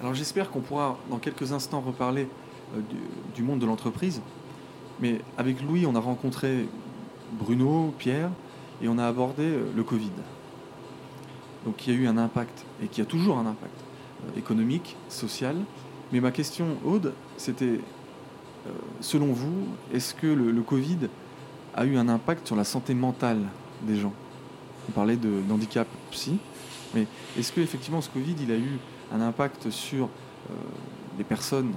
Alors 0.00 0.14
j'espère 0.14 0.50
qu'on 0.50 0.60
pourra 0.60 0.96
dans 1.10 1.18
quelques 1.18 1.52
instants 1.52 1.80
reparler 1.80 2.28
euh, 2.76 2.80
du, 3.34 3.42
monde 3.42 3.58
de 3.58 3.66
l'entreprise. 3.66 4.20
Mais 5.00 5.20
avec 5.36 5.62
Louis, 5.62 5.86
on 5.86 5.94
a 5.94 6.00
rencontré 6.00 6.68
Bruno, 7.32 7.94
Pierre, 7.98 8.30
et 8.82 8.88
on 8.88 8.98
a 8.98 9.06
abordé 9.06 9.44
euh, 9.44 9.64
le 9.74 9.82
Covid. 9.82 10.10
Donc 11.64 11.76
qui 11.76 11.90
a 11.90 11.94
eu 11.94 12.06
un 12.06 12.16
impact, 12.16 12.64
et 12.82 12.86
qui 12.86 13.00
a 13.00 13.04
toujours 13.04 13.38
un 13.38 13.46
impact 13.46 13.80
euh, 14.24 14.38
économique, 14.38 14.96
social. 15.08 15.56
Mais 16.12 16.20
ma 16.20 16.30
question, 16.30 16.66
Aude, 16.84 17.12
c'était, 17.36 17.80
selon 19.00 19.26
vous, 19.26 19.66
est-ce 19.92 20.14
que 20.14 20.26
le, 20.26 20.62
Covid 20.62 20.98
a 21.74 21.84
eu 21.84 21.96
un 21.96 22.08
impact 22.08 22.46
sur 22.46 22.56
la 22.56 22.64
santé 22.64 22.94
mentale 22.94 23.40
des 23.82 23.96
gens? 23.96 24.12
On 24.88 24.92
parlait 24.92 25.16
d'handicap 25.16 25.86
psy. 26.10 26.38
Mais 26.94 27.06
est-ce 27.38 27.52
que 27.52 27.60
effectivement 27.60 28.00
ce 28.00 28.08
Covid 28.08 28.36
a 28.50 28.56
eu 28.56 28.78
un 29.12 29.20
impact 29.20 29.68
sur 29.70 30.04
euh, 30.04 30.54
les 31.18 31.24
personnes 31.24 31.72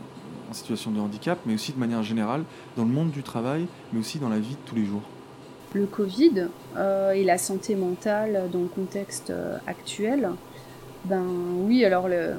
en 0.50 0.54
situation 0.54 0.91
de 0.91 1.00
handicap, 1.02 1.38
mais 1.46 1.54
aussi 1.56 1.74
de 1.74 1.80
manière 1.80 2.04
générale 2.04 2.44
dans 2.78 2.84
le 2.84 2.89
monde 2.91 3.12
du 3.12 3.22
travail, 3.22 3.67
mais 3.91 4.00
aussi 4.00 4.20
dans 4.20 4.30
la 4.30 4.39
vie 4.39 4.52
de 4.56 4.60
tous 4.65 4.76
les 4.76 4.86
jours? 4.86 5.02
Le 5.74 5.86
Covid 5.86 6.48
euh, 6.78 7.12
et 7.12 7.26
la 7.26 7.38
santé 7.38 7.76
mentale 7.76 8.50
dans 8.54 8.60
le 8.62 8.67
contexte 8.67 9.30
euh, 9.32 9.58
actuel, 9.67 10.30
ben 11.06 11.24
oui, 11.65 11.84
alors 11.84 12.08
le- 12.08 12.36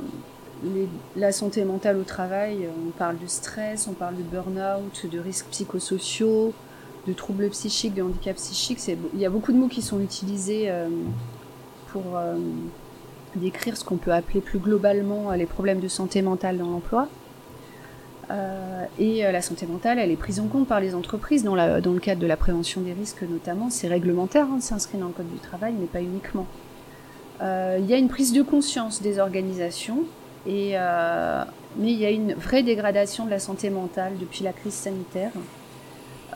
la 1.16 1.33
santé 1.33 1.64
mentale 1.64 1.96
au 1.96 2.05
travail, 2.05 2.68
on 2.87 2.90
parle 2.90 3.18
de 3.18 3.27
stress, 3.27 3.88
on 3.88 3.92
parle 3.92 4.16
de 4.16 4.22
burn-out, 4.22 5.07
de 5.11 5.18
risques 5.18 5.46
psychosociaux, 5.51 6.53
de 7.07 7.12
troubles 7.12 7.48
psychiques, 7.51 7.94
de 7.94 8.03
handicap 8.03 8.37
psychique. 8.37 8.79
C'est- 8.79 8.98
Il 9.14 9.20
y 9.20 9.27
a 9.27 9.31
beaucoup 9.31 9.53
de 9.53 9.59
mots 9.59 9.68
qui 9.68 9.83
sont 9.83 10.01
utilisés 10.01 10.70
euh, 10.70 10.88
pour 11.88 12.03
euh, 12.16 12.37
décrire 13.37 13.77
ce 13.77 13.85
qu'on 13.85 13.96
peut 13.96 14.12
appeler 14.12 14.40
plus 14.40 14.59
globalement 14.59 15.31
euh, 15.33 15.37
les 15.37 15.46
problèmes 15.46 15.81
de 15.81 15.88
santé 15.88 16.22
mentale 16.22 16.59
dans 16.59 16.70
l'emploi. 16.70 17.09
Euh, 18.31 18.85
et 18.98 19.27
euh, 19.27 19.33
la 19.33 19.42
santé 19.42 19.66
mentale, 19.66 19.98
elle 19.98 20.11
est 20.11 20.16
prise 20.16 20.38
en 20.40 20.46
compte 20.46 20.66
par 20.68 20.81
les 20.81 20.94
entreprises 20.94 21.42
dans, 21.44 21.55
le 21.57 21.98
cadre 21.98 22.20
de 22.20 22.27
la 22.27 22.37
prévention 22.37 22.81
des 22.81 22.92
risques 22.92 23.22
notamment. 23.22 23.68
C'est 23.68 23.88
réglementaire, 23.88 24.46
hein, 24.46 24.59
c'est 24.61 24.75
inscrit 24.75 24.98
dans 24.98 25.09
le 25.09 25.12
Code 25.12 25.31
du 25.31 25.38
travail, 25.38 25.75
mais 25.79 25.87
pas 25.87 26.01
uniquement. 26.01 26.46
Euh, 27.42 27.79
Il 27.81 27.87
y 27.87 27.94
a 27.94 27.96
une 27.96 28.09
prise 28.09 28.33
de 28.33 28.42
conscience 28.42 29.03
des 29.03 29.18
organisations, 29.18 30.05
et, 30.46 30.72
euh, 30.74 31.44
mais 31.76 31.92
il 31.92 31.98
y 31.98 32.07
a 32.07 32.11
une 32.11 32.35
vraie 32.35 32.62
dégradation 32.62 33.24
de 33.24 33.31
la 33.31 33.38
santé 33.38 33.70
mentale 33.70 34.14
depuis 34.18 34.44
la 34.44 34.52
crise 34.52 34.74
sanitaire, 34.74 35.33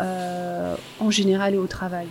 euh, 0.01 0.77
en 1.01 1.11
général 1.11 1.55
et 1.55 1.59
au 1.59 1.67
travail. 1.67 2.09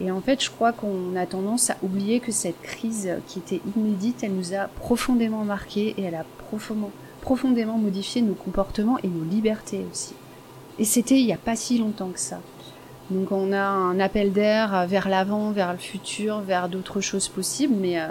Et 0.00 0.10
en 0.10 0.20
fait, 0.20 0.44
je 0.44 0.50
crois 0.50 0.72
qu'on 0.72 1.16
a 1.16 1.24
tendance 1.24 1.70
à 1.70 1.76
oublier 1.82 2.20
que 2.20 2.32
cette 2.32 2.60
crise 2.60 3.10
qui 3.26 3.38
était 3.38 3.62
inédite, 3.76 4.22
elle 4.22 4.34
nous 4.34 4.54
a 4.54 4.68
profondément 4.68 5.44
marqués 5.44 5.94
et 5.96 6.02
elle 6.02 6.14
a 6.14 6.24
profondément, 6.48 6.90
profondément 7.22 7.78
modifié 7.78 8.20
nos 8.20 8.34
comportements 8.34 8.98
et 9.02 9.08
nos 9.08 9.24
libertés 9.24 9.86
aussi. 9.90 10.14
Et 10.78 10.84
c'était 10.84 11.18
il 11.18 11.24
n'y 11.24 11.32
a 11.32 11.38
pas 11.38 11.56
si 11.56 11.78
longtemps 11.78 12.10
que 12.10 12.20
ça. 12.20 12.40
Donc 13.10 13.32
on 13.32 13.52
a 13.52 13.62
un 13.62 13.98
appel 14.00 14.32
d'air 14.32 14.86
vers 14.86 15.08
l'avant, 15.08 15.50
vers 15.52 15.72
le 15.72 15.78
futur, 15.78 16.40
vers 16.40 16.68
d'autres 16.68 17.00
choses 17.00 17.28
possibles, 17.28 17.74
mais 17.78 18.00
euh, 18.00 18.08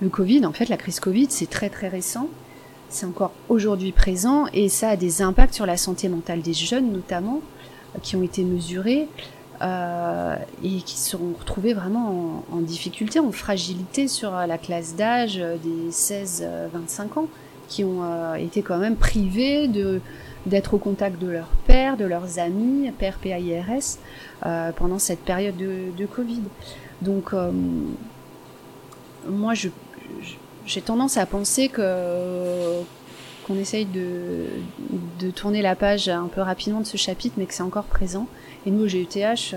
le 0.00 0.08
Covid, 0.08 0.46
en 0.46 0.52
fait, 0.52 0.68
la 0.68 0.76
crise 0.76 1.00
Covid, 1.00 1.26
c'est 1.30 1.50
très 1.50 1.68
très 1.70 1.88
récent. 1.88 2.28
C'est 2.88 3.04
encore 3.06 3.32
aujourd'hui 3.48 3.92
présent 3.92 4.46
et 4.54 4.68
ça 4.68 4.90
a 4.90 4.96
des 4.96 5.20
impacts 5.20 5.54
sur 5.54 5.66
la 5.66 5.76
santé 5.76 6.08
mentale 6.08 6.40
des 6.40 6.54
jeunes 6.54 6.90
notamment, 6.90 7.40
euh, 7.94 7.98
qui 8.02 8.16
ont 8.16 8.22
été 8.22 8.44
mesurés 8.44 9.08
euh, 9.60 10.36
et 10.64 10.80
qui 10.82 10.96
se 10.96 11.10
sont 11.10 11.20
retrouvés 11.38 11.74
vraiment 11.74 12.44
en, 12.50 12.56
en 12.56 12.60
difficulté, 12.60 13.18
en 13.18 13.30
fragilité 13.32 14.08
sur 14.08 14.34
euh, 14.34 14.46
la 14.46 14.56
classe 14.56 14.94
d'âge 14.94 15.36
euh, 15.38 15.56
des 15.62 15.90
16-25 15.90 17.18
ans, 17.18 17.26
qui 17.68 17.84
ont 17.84 18.04
euh, 18.04 18.34
été 18.36 18.62
quand 18.62 18.78
même 18.78 18.96
privés 18.96 19.68
de 19.68 20.00
d'être 20.46 20.72
au 20.72 20.78
contact 20.78 21.20
de 21.20 21.26
leurs 21.28 21.50
pères, 21.66 21.98
de 21.98 22.06
leurs 22.06 22.38
amis, 22.38 22.90
père 22.98 23.18
PAIRS, 23.18 23.98
euh, 24.46 24.70
pendant 24.72 24.98
cette 24.98 25.18
période 25.18 25.56
de, 25.58 25.90
de 25.94 26.06
Covid. 26.06 26.40
Donc, 27.02 27.34
euh, 27.34 27.50
moi, 29.28 29.52
je- 29.52 29.68
j'ai 30.66 30.82
tendance 30.82 31.16
à 31.16 31.26
penser 31.26 31.68
que 31.68 32.82
qu'on 33.46 33.58
essaye 33.58 33.86
de, 33.86 35.30
tourner 35.34 35.62
la 35.62 35.74
page 35.74 36.08
un 36.08 36.26
peu 36.26 36.42
rapidement 36.42 36.80
de 36.80 36.86
ce 36.86 36.98
chapitre, 36.98 37.36
mais 37.38 37.46
que 37.46 37.54
c'est 37.54 37.62
encore 37.62 37.84
présent. 37.84 38.26
Et 38.66 38.70
nous, 38.70 38.84
au 38.84 38.86
GUTH, 38.86 39.54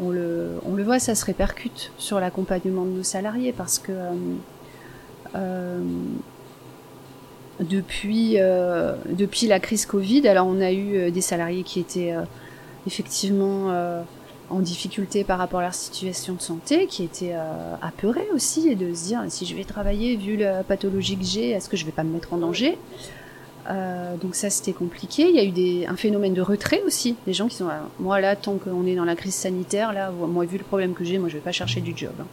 on 0.00 0.10
le, 0.10 0.60
on 0.64 0.74
le 0.74 0.84
voit, 0.84 1.00
ça 1.00 1.14
se 1.14 1.24
répercute 1.24 1.90
sur 1.98 2.20
l'accompagnement 2.20 2.84
de 2.84 2.90
nos 2.90 3.02
salariés 3.02 3.52
parce 3.52 3.78
que 3.80 3.92
euh, 3.92 4.12
euh, 5.34 5.80
depuis, 7.60 8.34
euh, 8.38 8.94
depuis 9.10 9.48
la 9.48 9.58
crise 9.58 9.84
Covid, 9.84 10.26
alors 10.28 10.46
on 10.46 10.60
a 10.60 10.72
eu 10.72 11.10
des 11.10 11.20
salariés 11.20 11.64
qui 11.64 11.80
étaient 11.80 12.14
effectivement 12.86 13.72
en 14.50 14.60
difficulté 14.60 15.24
par 15.24 15.38
rapport 15.38 15.60
à 15.60 15.62
leur 15.64 15.74
situation 15.74 16.34
de 16.34 16.42
santé, 16.42 16.86
qui 16.86 17.02
étaient 17.02 17.32
euh, 17.34 17.74
apeurés 17.80 18.28
aussi, 18.34 18.68
et 18.68 18.74
de 18.74 18.94
se 18.94 19.04
dire 19.06 19.22
si 19.28 19.46
je 19.46 19.54
vais 19.56 19.64
travailler, 19.64 20.16
vu 20.16 20.36
la 20.36 20.62
pathologie 20.62 21.16
que 21.16 21.24
j'ai, 21.24 21.50
est-ce 21.50 21.68
que 21.68 21.76
je 21.76 21.84
vais 21.86 21.92
pas 21.92 22.04
me 22.04 22.12
mettre 22.12 22.32
en 22.32 22.36
danger? 22.36 22.76
Euh, 23.70 24.16
donc 24.16 24.34
ça 24.34 24.50
c'était 24.50 24.74
compliqué. 24.74 25.26
Il 25.30 25.34
y 25.34 25.38
a 25.40 25.44
eu 25.44 25.86
un 25.86 25.96
phénomène 25.96 26.34
de 26.34 26.42
retrait 26.42 26.82
aussi, 26.86 27.16
des 27.26 27.32
gens 27.32 27.48
qui 27.48 27.56
sont 27.56 27.68
ah, 27.70 27.88
moi 27.98 28.20
là 28.20 28.36
tant 28.36 28.58
qu'on 28.58 28.86
est 28.86 28.94
dans 28.94 29.06
la 29.06 29.16
crise 29.16 29.34
sanitaire 29.34 29.94
là, 29.94 30.10
moi 30.10 30.44
vu 30.44 30.58
le 30.58 30.64
problème 30.64 30.92
que 30.92 31.02
j'ai, 31.02 31.16
moi 31.16 31.30
je 31.30 31.36
vais 31.36 31.40
pas 31.40 31.52
chercher 31.52 31.80
du 31.80 31.96
job. 31.96 32.12
hein. 32.20 32.26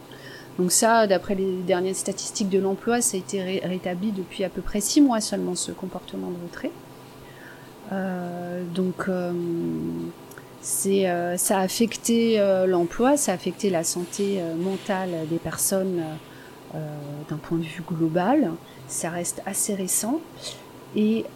Donc 0.58 0.70
ça, 0.70 1.06
d'après 1.06 1.34
les 1.34 1.62
dernières 1.66 1.96
statistiques 1.96 2.50
de 2.50 2.58
l'emploi, 2.58 3.00
ça 3.00 3.16
a 3.16 3.20
été 3.20 3.42
ré- 3.42 3.62
rétabli 3.64 4.12
depuis 4.12 4.44
à 4.44 4.50
peu 4.50 4.60
près 4.60 4.82
six 4.82 5.00
mois 5.00 5.22
seulement 5.22 5.54
ce 5.54 5.72
comportement 5.72 6.28
de 6.28 6.36
retrait. 6.46 6.70
Euh, 7.92 8.62
donc 8.74 9.08
euh, 9.08 9.32
c'est, 10.62 11.10
euh, 11.10 11.36
ça 11.36 11.58
a 11.58 11.62
affecté 11.62 12.38
euh, 12.38 12.66
l'emploi, 12.66 13.16
ça 13.16 13.32
a 13.32 13.34
affecté 13.34 13.68
la 13.68 13.82
santé 13.82 14.36
euh, 14.38 14.54
mentale 14.54 15.10
des 15.28 15.38
personnes 15.38 16.02
d'un 17.28 17.36
point 17.36 17.58
de 17.58 17.64
vue 17.64 17.82
global. 17.86 18.50
Ça 18.88 19.10
reste 19.10 19.42
assez 19.44 19.74
récent. 19.74 20.20
Et, 20.96 21.26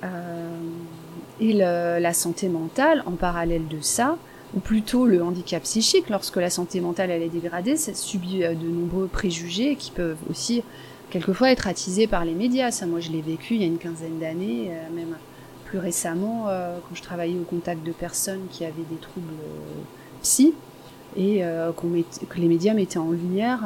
et 1.40 1.52
la 1.52 2.14
santé 2.14 2.48
mentale, 2.48 3.02
en 3.04 3.12
parallèle 3.12 3.68
de 3.68 3.82
ça, 3.82 4.16
ou 4.54 4.60
plutôt 4.60 5.04
le 5.04 5.22
handicap 5.22 5.62
psychique, 5.62 6.08
lorsque 6.08 6.36
la 6.36 6.48
santé 6.48 6.80
mentale 6.80 7.10
elle 7.10 7.20
est 7.20 7.28
dégradée, 7.28 7.76
ça 7.76 7.92
subit 7.92 8.38
de 8.38 8.66
nombreux 8.66 9.08
préjugés 9.08 9.76
qui 9.76 9.90
peuvent 9.90 10.16
aussi 10.30 10.62
quelquefois 11.10 11.50
être 11.50 11.66
attisés 11.66 12.06
par 12.06 12.24
les 12.24 12.32
médias. 12.32 12.70
Ça, 12.70 12.86
moi, 12.86 13.00
je 13.00 13.10
l'ai 13.10 13.20
vécu 13.20 13.56
il 13.56 13.60
y 13.60 13.64
a 13.64 13.66
une 13.66 13.76
quinzaine 13.76 14.18
d'années, 14.18 14.70
même 14.94 15.18
plus 15.66 15.78
récemment, 15.78 16.46
euh, 16.48 16.78
quand 16.88 16.94
je 16.94 17.02
travaillais 17.02 17.38
au 17.38 17.44
contact 17.44 17.84
de 17.84 17.92
personnes 17.92 18.46
qui 18.50 18.64
avaient 18.64 18.86
des 18.88 18.96
troubles 18.96 19.32
euh, 19.32 19.82
psy, 20.22 20.54
et 21.16 21.44
euh, 21.44 21.72
que 21.72 22.38
les 22.38 22.48
médias 22.48 22.74
mettaient 22.74 22.98
en 22.98 23.10
lumière 23.10 23.60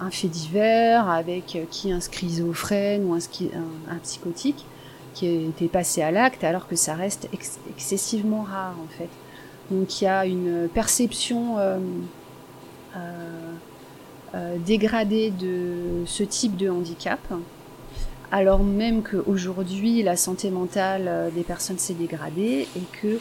un 0.00 0.10
fait 0.10 0.28
divers 0.28 1.08
avec 1.08 1.56
qui 1.70 1.92
un 1.92 2.00
schizophrène 2.00 3.06
ou 3.06 3.14
un, 3.14 3.98
psychotique 4.02 4.66
qui 5.14 5.26
était 5.26 5.68
passé 5.68 6.02
à 6.02 6.10
l'acte 6.10 6.44
alors 6.44 6.68
que 6.68 6.76
ça 6.76 6.94
reste 6.94 7.26
ex- 7.32 7.58
excessivement 7.70 8.42
rare 8.42 8.74
en 8.84 8.98
fait. 8.98 9.08
Donc 9.70 10.00
il 10.00 10.04
y 10.04 10.08
a 10.08 10.26
une 10.26 10.68
perception 10.74 11.56
dégradée 14.66 15.30
de 15.30 16.04
ce 16.04 16.22
type 16.22 16.58
de 16.58 16.68
handicap, 16.68 17.20
alors 18.32 18.62
même 18.62 19.02
qu'aujourd'hui 19.02 20.02
la 20.02 20.16
santé 20.16 20.50
mentale 20.50 21.06
euh, 21.08 21.30
des 21.30 21.42
personnes 21.42 21.78
s'est 21.78 21.94
dégradée 21.94 22.68
et 22.76 22.82
que 23.02 23.18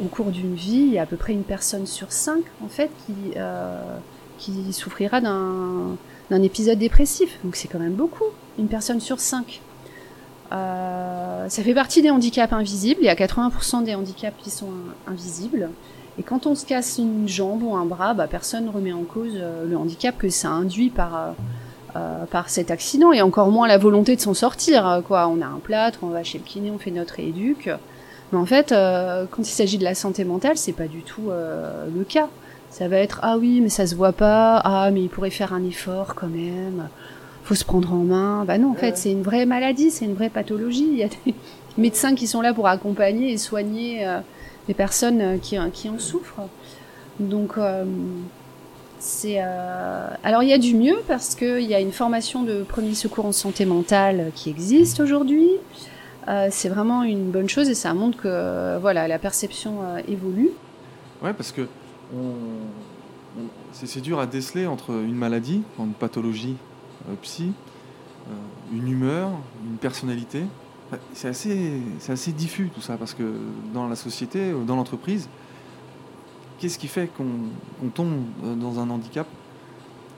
au 0.00 0.06
cours 0.06 0.30
d'une 0.30 0.54
vie, 0.54 0.74
il 0.86 0.92
y 0.92 0.98
a 0.98 1.02
à 1.02 1.06
peu 1.06 1.16
près 1.16 1.32
une 1.32 1.42
personne 1.42 1.84
sur 1.86 2.12
cinq 2.12 2.42
en 2.64 2.68
fait 2.68 2.90
qui, 3.04 3.12
euh, 3.36 3.96
qui 4.38 4.72
souffrira 4.72 5.20
d'un 5.20 5.96
épisode 6.42 6.78
dépressif. 6.78 7.38
Donc 7.42 7.56
c'est 7.56 7.66
quand 7.66 7.80
même 7.80 7.94
beaucoup, 7.94 8.22
une 8.60 8.68
personne 8.68 9.00
sur 9.00 9.18
cinq. 9.18 9.60
Euh, 10.52 11.48
ça 11.48 11.62
fait 11.62 11.74
partie 11.74 12.00
des 12.00 12.10
handicaps 12.10 12.52
invisibles. 12.52 13.00
Il 13.02 13.06
y 13.06 13.10
a 13.10 13.14
80% 13.16 13.82
des 13.84 13.94
handicaps 13.94 14.36
qui 14.42 14.50
sont 14.50 14.68
in- 15.06 15.12
invisibles. 15.12 15.68
Et 16.18 16.22
quand 16.22 16.46
on 16.46 16.54
se 16.54 16.64
casse 16.64 16.98
une 16.98 17.28
jambe 17.28 17.62
ou 17.62 17.74
un 17.76 17.84
bras, 17.84 18.14
bah, 18.14 18.26
personne 18.28 18.66
ne 18.66 18.70
remet 18.70 18.92
en 18.92 19.02
cause 19.04 19.34
le 19.34 19.76
handicap 19.76 20.16
que 20.18 20.28
ça 20.30 20.48
induit 20.48 20.90
par, 20.90 21.34
euh, 21.96 22.24
par 22.26 22.50
cet 22.50 22.70
accident 22.70 23.12
et 23.12 23.22
encore 23.22 23.50
moins 23.50 23.66
la 23.66 23.78
volonté 23.78 24.14
de 24.16 24.20
s'en 24.20 24.34
sortir. 24.34 24.86
euh, 24.88 25.00
Quoi. 25.00 25.26
On 25.28 25.40
a 25.40 25.46
un 25.46 25.60
plâtre, 25.62 26.00
on 26.02 26.08
va 26.08 26.22
chez 26.22 26.38
le 26.38 26.44
kiné, 26.44 26.70
on 26.70 26.78
fait 26.78 26.90
notre 26.90 27.14
rééduque. 27.14 27.70
Mais 28.32 28.38
en 28.38 28.46
fait, 28.46 28.72
euh, 28.72 29.24
quand 29.30 29.42
il 29.42 29.52
s'agit 29.52 29.78
de 29.78 29.84
la 29.84 29.94
santé 29.94 30.24
mentale, 30.24 30.56
c'est 30.58 30.72
pas 30.72 30.86
du 30.86 31.02
tout 31.02 31.30
euh, 31.30 31.86
le 31.94 32.04
cas. 32.04 32.28
Ça 32.70 32.86
va 32.88 32.98
être 32.98 33.20
ah 33.22 33.38
oui, 33.38 33.60
mais 33.62 33.70
ça 33.70 33.86
se 33.86 33.94
voit 33.94 34.12
pas. 34.12 34.58
Ah 34.64 34.90
mais 34.90 35.02
il 35.02 35.08
pourrait 35.08 35.30
faire 35.30 35.54
un 35.54 35.64
effort 35.64 36.14
quand 36.14 36.28
même. 36.28 36.88
Faut 37.44 37.54
se 37.54 37.64
prendre 37.64 37.92
en 37.92 38.04
main. 38.04 38.44
Bah 38.44 38.58
non, 38.58 38.70
en 38.72 38.74
fait, 38.74 38.98
c'est 38.98 39.10
une 39.10 39.22
vraie 39.22 39.46
maladie, 39.46 39.90
c'est 39.90 40.04
une 40.04 40.14
vraie 40.14 40.28
pathologie. 40.28 40.86
Il 40.92 40.98
y 40.98 41.02
a 41.04 41.08
des 41.24 41.34
médecins 41.78 42.14
qui 42.14 42.26
sont 42.26 42.42
là 42.42 42.52
pour 42.52 42.68
accompagner 42.68 43.32
et 43.32 43.38
soigner 43.38 44.06
les 44.68 44.74
personnes 44.74 45.40
qui, 45.40 45.56
qui 45.72 45.88
en 45.88 45.98
souffrent. 45.98 46.42
Donc 47.20 47.54
euh, 49.24 50.08
alors 50.24 50.42
il 50.42 50.48
y 50.48 50.52
a 50.52 50.58
du 50.58 50.74
mieux 50.74 50.98
parce 51.06 51.34
qu'il 51.34 51.62
y 51.62 51.74
a 51.74 51.80
une 51.80 51.92
formation 51.92 52.42
de 52.42 52.62
premier 52.62 52.94
secours 52.94 53.26
en 53.26 53.32
santé 53.32 53.64
mentale 53.64 54.32
qui 54.34 54.50
existe 54.50 55.00
aujourd'hui. 55.00 55.50
Euh, 56.26 56.48
c'est 56.50 56.68
vraiment 56.68 57.04
une 57.04 57.30
bonne 57.30 57.48
chose 57.48 57.68
et 57.68 57.74
ça 57.74 57.94
montre 57.94 58.18
que 58.18 58.28
euh, 58.28 58.78
voilà 58.80 59.08
la 59.08 59.18
perception 59.18 59.80
évolue. 60.06 60.50
Ouais, 61.22 61.32
parce 61.32 61.52
que 61.52 61.66
c'est 63.72 64.00
dur 64.00 64.18
à 64.18 64.26
déceler 64.26 64.66
entre 64.66 64.90
une 64.90 65.14
maladie, 65.14 65.62
une 65.78 65.92
pathologie 65.92 66.56
psy, 67.22 67.52
une 68.72 68.88
humeur, 68.88 69.30
une 69.64 69.76
personnalité. 69.76 70.44
C'est 71.12 71.28
assez, 71.28 71.82
assez 72.08 72.32
diffus 72.32 72.70
tout 72.74 72.80
ça, 72.80 72.96
parce 72.96 73.14
que 73.14 73.22
dans 73.74 73.88
la 73.88 73.96
société, 73.96 74.52
dans 74.66 74.76
l'entreprise, 74.76 75.28
qu'est-ce 76.58 76.78
qui 76.78 76.88
fait 76.88 77.08
qu'on 77.16 77.88
tombe 77.88 78.22
euh, 78.44 78.54
dans 78.54 78.80
un 78.80 78.90
handicap 78.90 79.26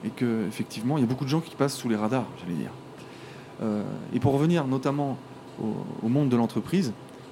et 0.03 0.09
que 0.09 0.47
effectivement 0.47 0.97
il 0.97 1.01
y 1.01 1.03
a 1.03 1.07
beaucoup 1.07 1.25
de 1.25 1.29
gens 1.29 1.41
qui 1.41 1.55
passent 1.55 1.75
sous 1.75 1.89
les 1.89 1.95
radars, 1.95 2.25
j'allais 2.39 2.57
dire. 2.57 2.71
Euh, 3.61 3.83
et 4.13 4.19
pour 4.19 4.33
revenir 4.33 4.65
notamment 4.65 5.17
au, 6.03 6.07
monde 6.07 6.29
de 6.29 6.35
l'entreprise, 6.35 6.91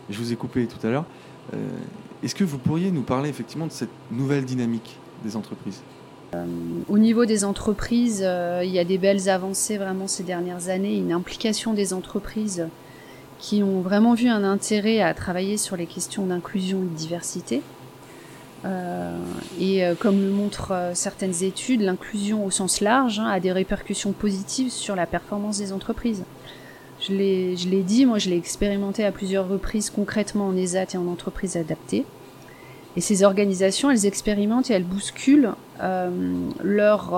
je 0.10 0.18
vous 0.18 0.32
ai 0.32 0.36
coupé 0.36 0.68
tout 0.68 0.86
à 0.86 0.92
l'heure, 0.92 1.06
euh, 1.54 1.58
est-ce 2.22 2.36
que 2.36 2.44
vous 2.44 2.60
pourriez 2.60 2.92
nous 2.92 3.02
parler 3.02 3.30
effectivement 3.30 3.66
de 3.66 3.72
cette 3.72 3.90
nouvelle 4.12 4.46
dynamique 4.46 4.98
des 5.24 5.36
entreprises? 5.36 5.82
Au 6.88 7.00
niveau 7.00 7.26
des 7.26 7.44
entreprises, 7.44 8.20
il 8.20 8.70
y 8.70 8.78
a 8.78 8.84
des 8.84 9.00
belles 9.00 9.30
avancées 9.30 9.80
vraiment 9.80 10.06
ces 10.06 10.22
dernières 10.22 10.70
années, 10.70 10.96
une 10.96 11.12
implication 11.12 11.74
des 11.74 11.92
entreprises 11.92 12.68
qui 13.40 13.64
ont 13.64 13.82
vraiment 13.82 14.14
vu 14.14 14.28
un 14.28 14.44
intérêt 14.44 15.02
à 15.02 15.16
travailler 15.16 15.58
sur 15.58 15.76
les 15.76 15.88
questions 15.88 16.28
d'inclusion 16.28 16.84
et 16.84 16.86
de 16.86 16.96
diversité. 16.96 17.64
Euh, 18.66 19.18
et 19.60 19.86
euh, 19.86 19.96
comme 19.96 20.20
le 20.20 20.30
montrent 20.30 20.74
euh, 20.74 20.92
certaines 20.94 21.44
études, 21.44 21.82
l'inclusion 21.82 22.46
au 22.46 22.52
sens 22.52 22.82
large 22.82 23.20
hein, 23.20 23.28
a 23.28 23.40
des 23.40 23.52
répercussions 23.52 24.12
positives 24.12 24.70
sur 24.70 24.96
la 24.96 25.06
performance 25.06 25.58
des 25.60 25.72
entreprises. 25.72 26.24
Je 27.00 27.14
l'ai 27.14 27.84
dit, 27.84 28.06
moi 28.06 28.18
je 28.18 28.30
l'ai 28.30 28.36
expérimenté 28.36 29.06
à 29.06 29.14
plusieurs 29.14 29.48
reprises 29.48 29.90
concrètement 29.90 30.48
en 30.48 30.58
ESAT 30.58 30.88
et 30.94 30.98
en 30.98 31.08
entreprise 31.08 31.56
adaptée. 31.56 32.06
Et 32.98 33.02
ces 33.02 33.24
organisations, 33.24 33.90
elles 33.90 34.06
expérimentent 34.06 34.70
et 34.70 34.74
elles 34.74 34.84
bousculent 34.84 35.54
leur 36.62 37.18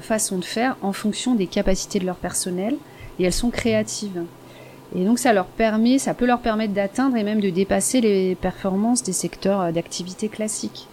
façon 0.00 0.38
de 0.38 0.44
faire 0.44 0.76
en 0.80 0.92
fonction 0.92 1.34
des 1.34 1.48
capacités 1.48 1.98
de 1.98 2.06
leur 2.06 2.16
personnel 2.16 2.76
et 3.18 3.24
elles 3.24 3.32
sont 3.32 3.50
créatives. 3.50 4.22
Et 4.96 5.04
donc 5.04 5.18
ça 5.18 5.34
leur 5.34 5.46
permet, 5.46 5.98
ça 5.98 6.14
peut 6.14 6.24
leur 6.24 6.40
permettre 6.40 6.72
d'atteindre 6.72 7.16
et 7.16 7.22
même 7.22 7.40
de 7.40 7.50
dépasser 7.50 8.00
les 8.00 8.34
performances 8.34 9.02
des 9.02 9.12
secteurs 9.12 9.60
euh, 9.60 9.72
d'activité 9.72 10.28
classiques. 10.28 10.88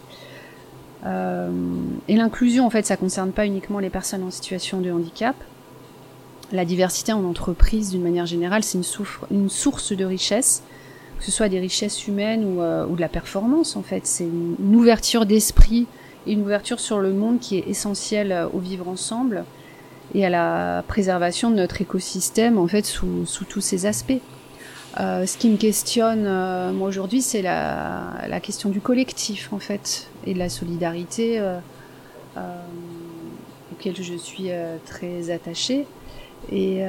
Euh, 1.05 1.49
et 2.09 2.15
l'inclusion, 2.15 2.65
en 2.65 2.69
fait, 2.69 2.85
ça 2.85 2.97
concerne 2.97 3.31
pas 3.31 3.45
uniquement 3.45 3.79
les 3.79 3.89
personnes 3.89 4.23
en 4.23 4.31
situation 4.31 4.81
de 4.81 4.91
handicap. 4.91 5.35
La 6.51 6.65
diversité 6.65 7.13
en 7.13 7.23
entreprise, 7.23 7.91
d'une 7.91 8.03
manière 8.03 8.25
générale, 8.25 8.63
c'est 8.63 8.77
une, 9.31 9.49
source 9.49 9.93
de 9.93 10.05
richesse, 10.05 10.63
que 11.17 11.25
ce 11.25 11.31
soit 11.31 11.49
des 11.49 11.59
richesses 11.59 12.05
humaines 12.05 12.43
ou, 12.45 12.61
euh, 12.61 12.85
ou 12.85 12.95
de 12.95 13.01
la 13.01 13.09
performance, 13.09 13.77
en 13.77 13.83
fait. 13.83 14.05
C'est 14.05 14.25
une, 14.25 14.55
une, 14.59 14.75
ouverture 14.75 15.25
d'esprit 15.25 15.87
et 16.27 16.33
une 16.33 16.41
ouverture 16.41 16.79
sur 16.79 16.99
le 16.99 17.11
monde 17.13 17.39
qui 17.39 17.57
est 17.57 17.67
essentielle 17.67 18.47
au 18.53 18.59
vivre 18.59 18.87
ensemble 18.87 19.45
et 20.13 20.25
à 20.25 20.29
la 20.29 20.83
préservation 20.87 21.49
de 21.49 21.55
notre 21.55 21.81
écosystème 21.81 22.57
en 22.57 22.67
fait 22.67 22.85
sous, 22.85 23.25
sous 23.25 23.45
tous 23.45 23.61
ces 23.61 23.85
aspects. 23.85 24.21
Euh, 24.99 25.25
ce 25.25 25.37
qui 25.37 25.49
me 25.49 25.57
questionne 25.57 26.25
euh, 26.27 26.71
moi 26.71 26.87
aujourd'hui, 26.87 27.21
c'est 27.21 27.41
la, 27.41 28.11
la, 28.27 28.39
question 28.39 28.69
du 28.69 28.79
collectif 28.79 29.51
en 29.51 29.57
fait 29.57 30.07
et 30.27 30.35
de 30.35 30.39
la 30.39 30.49
solidarité 30.49 31.39
euh, 31.39 31.57
euh 32.37 32.41
auquel 33.71 33.95
je 33.95 34.13
suis 34.13 34.51
très 34.85 35.31
attachée. 35.31 35.87
Et, 36.51 36.83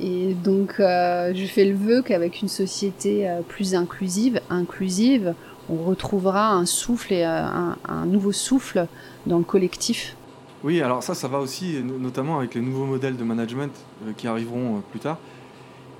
et 0.00 0.34
donc 0.34 0.74
je 0.78 1.46
fais 1.46 1.64
le 1.64 1.76
vœu 1.76 2.02
qu'avec 2.02 2.42
une 2.42 2.48
société 2.48 3.30
plus 3.46 3.76
inclusive, 3.76 4.40
inclusive, 4.50 5.34
on 5.70 5.84
retrouvera 5.84 6.50
un 6.50 6.66
souffle 6.66 7.12
et 7.12 7.22
un, 7.22 7.76
un 7.88 8.06
nouveau 8.06 8.32
souffle 8.32 8.86
dans 9.24 9.38
le 9.38 9.44
collectif 9.44 10.16
oui, 10.62 10.82
alors 10.82 11.02
ça, 11.02 11.14
ça 11.14 11.26
va 11.26 11.38
aussi, 11.38 11.82
notamment 11.82 12.38
avec 12.38 12.54
les 12.54 12.60
nouveaux 12.60 12.84
modèles 12.84 13.16
de 13.16 13.24
management 13.24 13.72
euh, 14.04 14.12
qui 14.14 14.28
arriveront 14.28 14.76
euh, 14.76 14.80
plus 14.90 15.00
tard. 15.00 15.16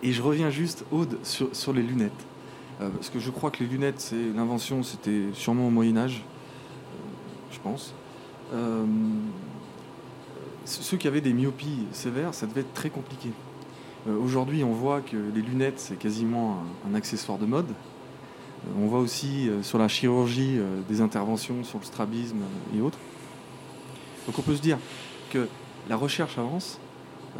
Et 0.02 0.12
je 0.12 0.20
reviens 0.20 0.50
juste, 0.50 0.84
Aude, 0.92 1.18
sur, 1.22 1.72
les 1.72 1.82
lunettes. 1.82 2.12
Euh, 2.80 2.90
parce 2.90 3.08
que 3.08 3.18
je 3.18 3.30
crois 3.30 3.50
que 3.50 3.60
les 3.60 3.66
lunettes, 3.70 4.00
c'est 4.00 4.32
l'invention, 4.36 4.82
c'était 4.82 5.24
sûrement 5.32 5.68
au 5.68 5.70
Moyen 5.70 5.96
Âge, 5.96 6.22
je 7.50 7.58
pense. 7.58 7.94
ceux 10.64 10.96
qui 10.96 11.08
avaient 11.08 11.20
des 11.20 11.32
myopies 11.32 11.86
sévères, 11.92 12.32
ça 12.32 12.46
devait 12.46 12.60
être 12.60 12.74
très 12.74 12.90
compliqué. 12.90 13.30
Aujourd'hui, 14.08 14.64
on 14.64 14.72
voit 14.72 15.00
que 15.00 15.16
les 15.34 15.42
lunettes, 15.42 15.78
c'est 15.78 15.98
quasiment 15.98 16.62
un, 16.90 16.94
accessoire 16.94 17.38
de 17.38 17.44
mode. 17.44 17.68
on 18.78 18.86
voit 18.86 19.00
aussi 19.00 19.50
sur 19.62 19.78
la 19.78 19.88
chirurgie 19.88 20.58
des 20.88 21.00
interventions 21.02 21.64
sur 21.64 21.78
le 21.78 21.84
strabisme 21.84 22.38
et 22.74 22.80
autres. 22.80 22.98
Donc 24.30 24.38
on 24.38 24.42
peut 24.42 24.54
se 24.54 24.62
dire 24.62 24.78
que 25.30 25.48
la 25.88 25.96
recherche 25.96 26.38
avance, 26.38 26.78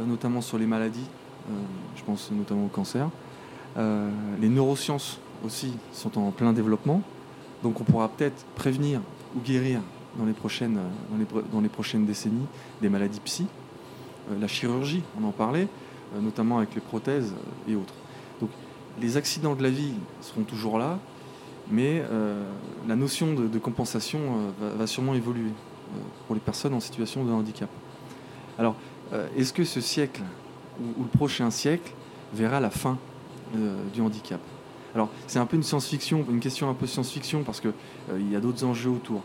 euh, 0.00 0.05
notamment 0.05 0.40
sur 0.40 0.59
les 0.59 0.66
maladies, 0.66 1.07
euh, 1.48 1.53
je 1.94 2.03
pense 2.03 2.33
notamment 2.33 2.64
au 2.64 2.68
cancer. 2.68 3.09
Euh, 3.76 4.11
les 4.40 4.48
neurosciences 4.48 5.20
aussi 5.44 5.72
sont 5.92 6.18
en 6.18 6.33
plein 6.33 6.53
développement, 6.53 7.00
donc 7.62 7.81
on 7.81 7.85
pourra 7.85 8.09
peut-être 8.09 8.44
prévenir 8.57 9.03
ou 9.37 9.40
guérir 9.40 9.83
dans 10.18 10.24
les 10.24 10.33
prochaines, 10.33 10.81
dans 11.53 11.61
les, 11.61 11.68
prochaines 11.68 12.07
décennies 12.07 12.48
des 12.83 12.88
maladies 12.88 13.20
psy. 13.20 13.46
la 14.40 14.48
chirurgie, 14.48 15.05
on 15.16 15.29
en 15.29 15.31
parlait, 15.31 15.68
notamment 16.20 16.59
avec 16.59 16.74
les 16.74 16.81
prothèses 16.81 17.33
et 17.68 17.76
autres. 17.76 17.94
Donc 18.40 18.50
les 19.00 19.16
accidents 19.16 19.55
de 19.55 19.62
la 19.62 19.70
vie 19.70 19.92
seront 20.22 20.42
toujours 20.42 20.76
là, 20.76 20.98
mais 21.70 22.03
la 22.88 22.96
notion 22.96 23.33
de, 23.33 23.59
compensation 23.61 24.53
va, 24.76 24.88
sûrement 24.88 25.14
évoluer. 25.14 25.53
Euh, 25.90 25.98
pour 26.26 26.35
les 26.35 26.40
personnes 26.40 26.74
en 26.74 26.81
situation 26.81 27.24
de 27.24 27.33
handicap. 27.33 27.68
Alors, 28.57 28.76
euh, 29.12 29.26
est-ce 29.37 29.53
que 29.53 29.64
ce 29.64 29.81
siècle 29.81 30.22
ou, 30.81 31.03
le 31.03 31.09
prochain 31.09 31.50
siècle 31.50 31.92
verra 32.33 32.61
la 32.61 32.70
fin 32.70 32.96
euh, 33.57 33.83
du 33.92 34.00
handicap? 34.00 34.40
Alors, 34.94 35.09
c'est 35.26 35.40
un 35.40 35.46
peu 35.46 35.57
une 35.57 35.64
science-fiction, 35.64 36.24
une 36.31 36.38
question 36.38 36.70
un 36.70 36.74
peu 36.74 36.87
science-fiction 36.87 37.42
parce 37.42 37.61
qu'il 37.61 37.72
il 38.16 38.31
y 38.31 38.37
a 38.37 38.40
d'autres 38.40 38.64
enjeux 38.64 38.90
autour. 38.90 39.22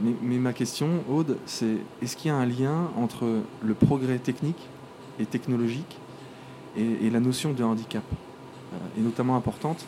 Mais, 0.00 0.38
ma 0.38 0.52
question, 0.52 1.04
Aude, 1.08 1.38
c'est 1.46 1.76
est-ce 2.02 2.16
qu'il 2.16 2.28
y 2.28 2.34
a 2.34 2.36
un 2.36 2.46
lien 2.46 2.90
entre 2.96 3.40
le 3.62 3.74
progrès 3.74 4.18
technique 4.18 4.68
et 5.20 5.26
technologique 5.26 5.98
et 6.76 7.08
la 7.08 7.20
notion 7.20 7.52
de 7.52 7.62
handicap, 7.62 8.02
et 8.98 9.00
notamment 9.00 9.36
importante 9.36 9.86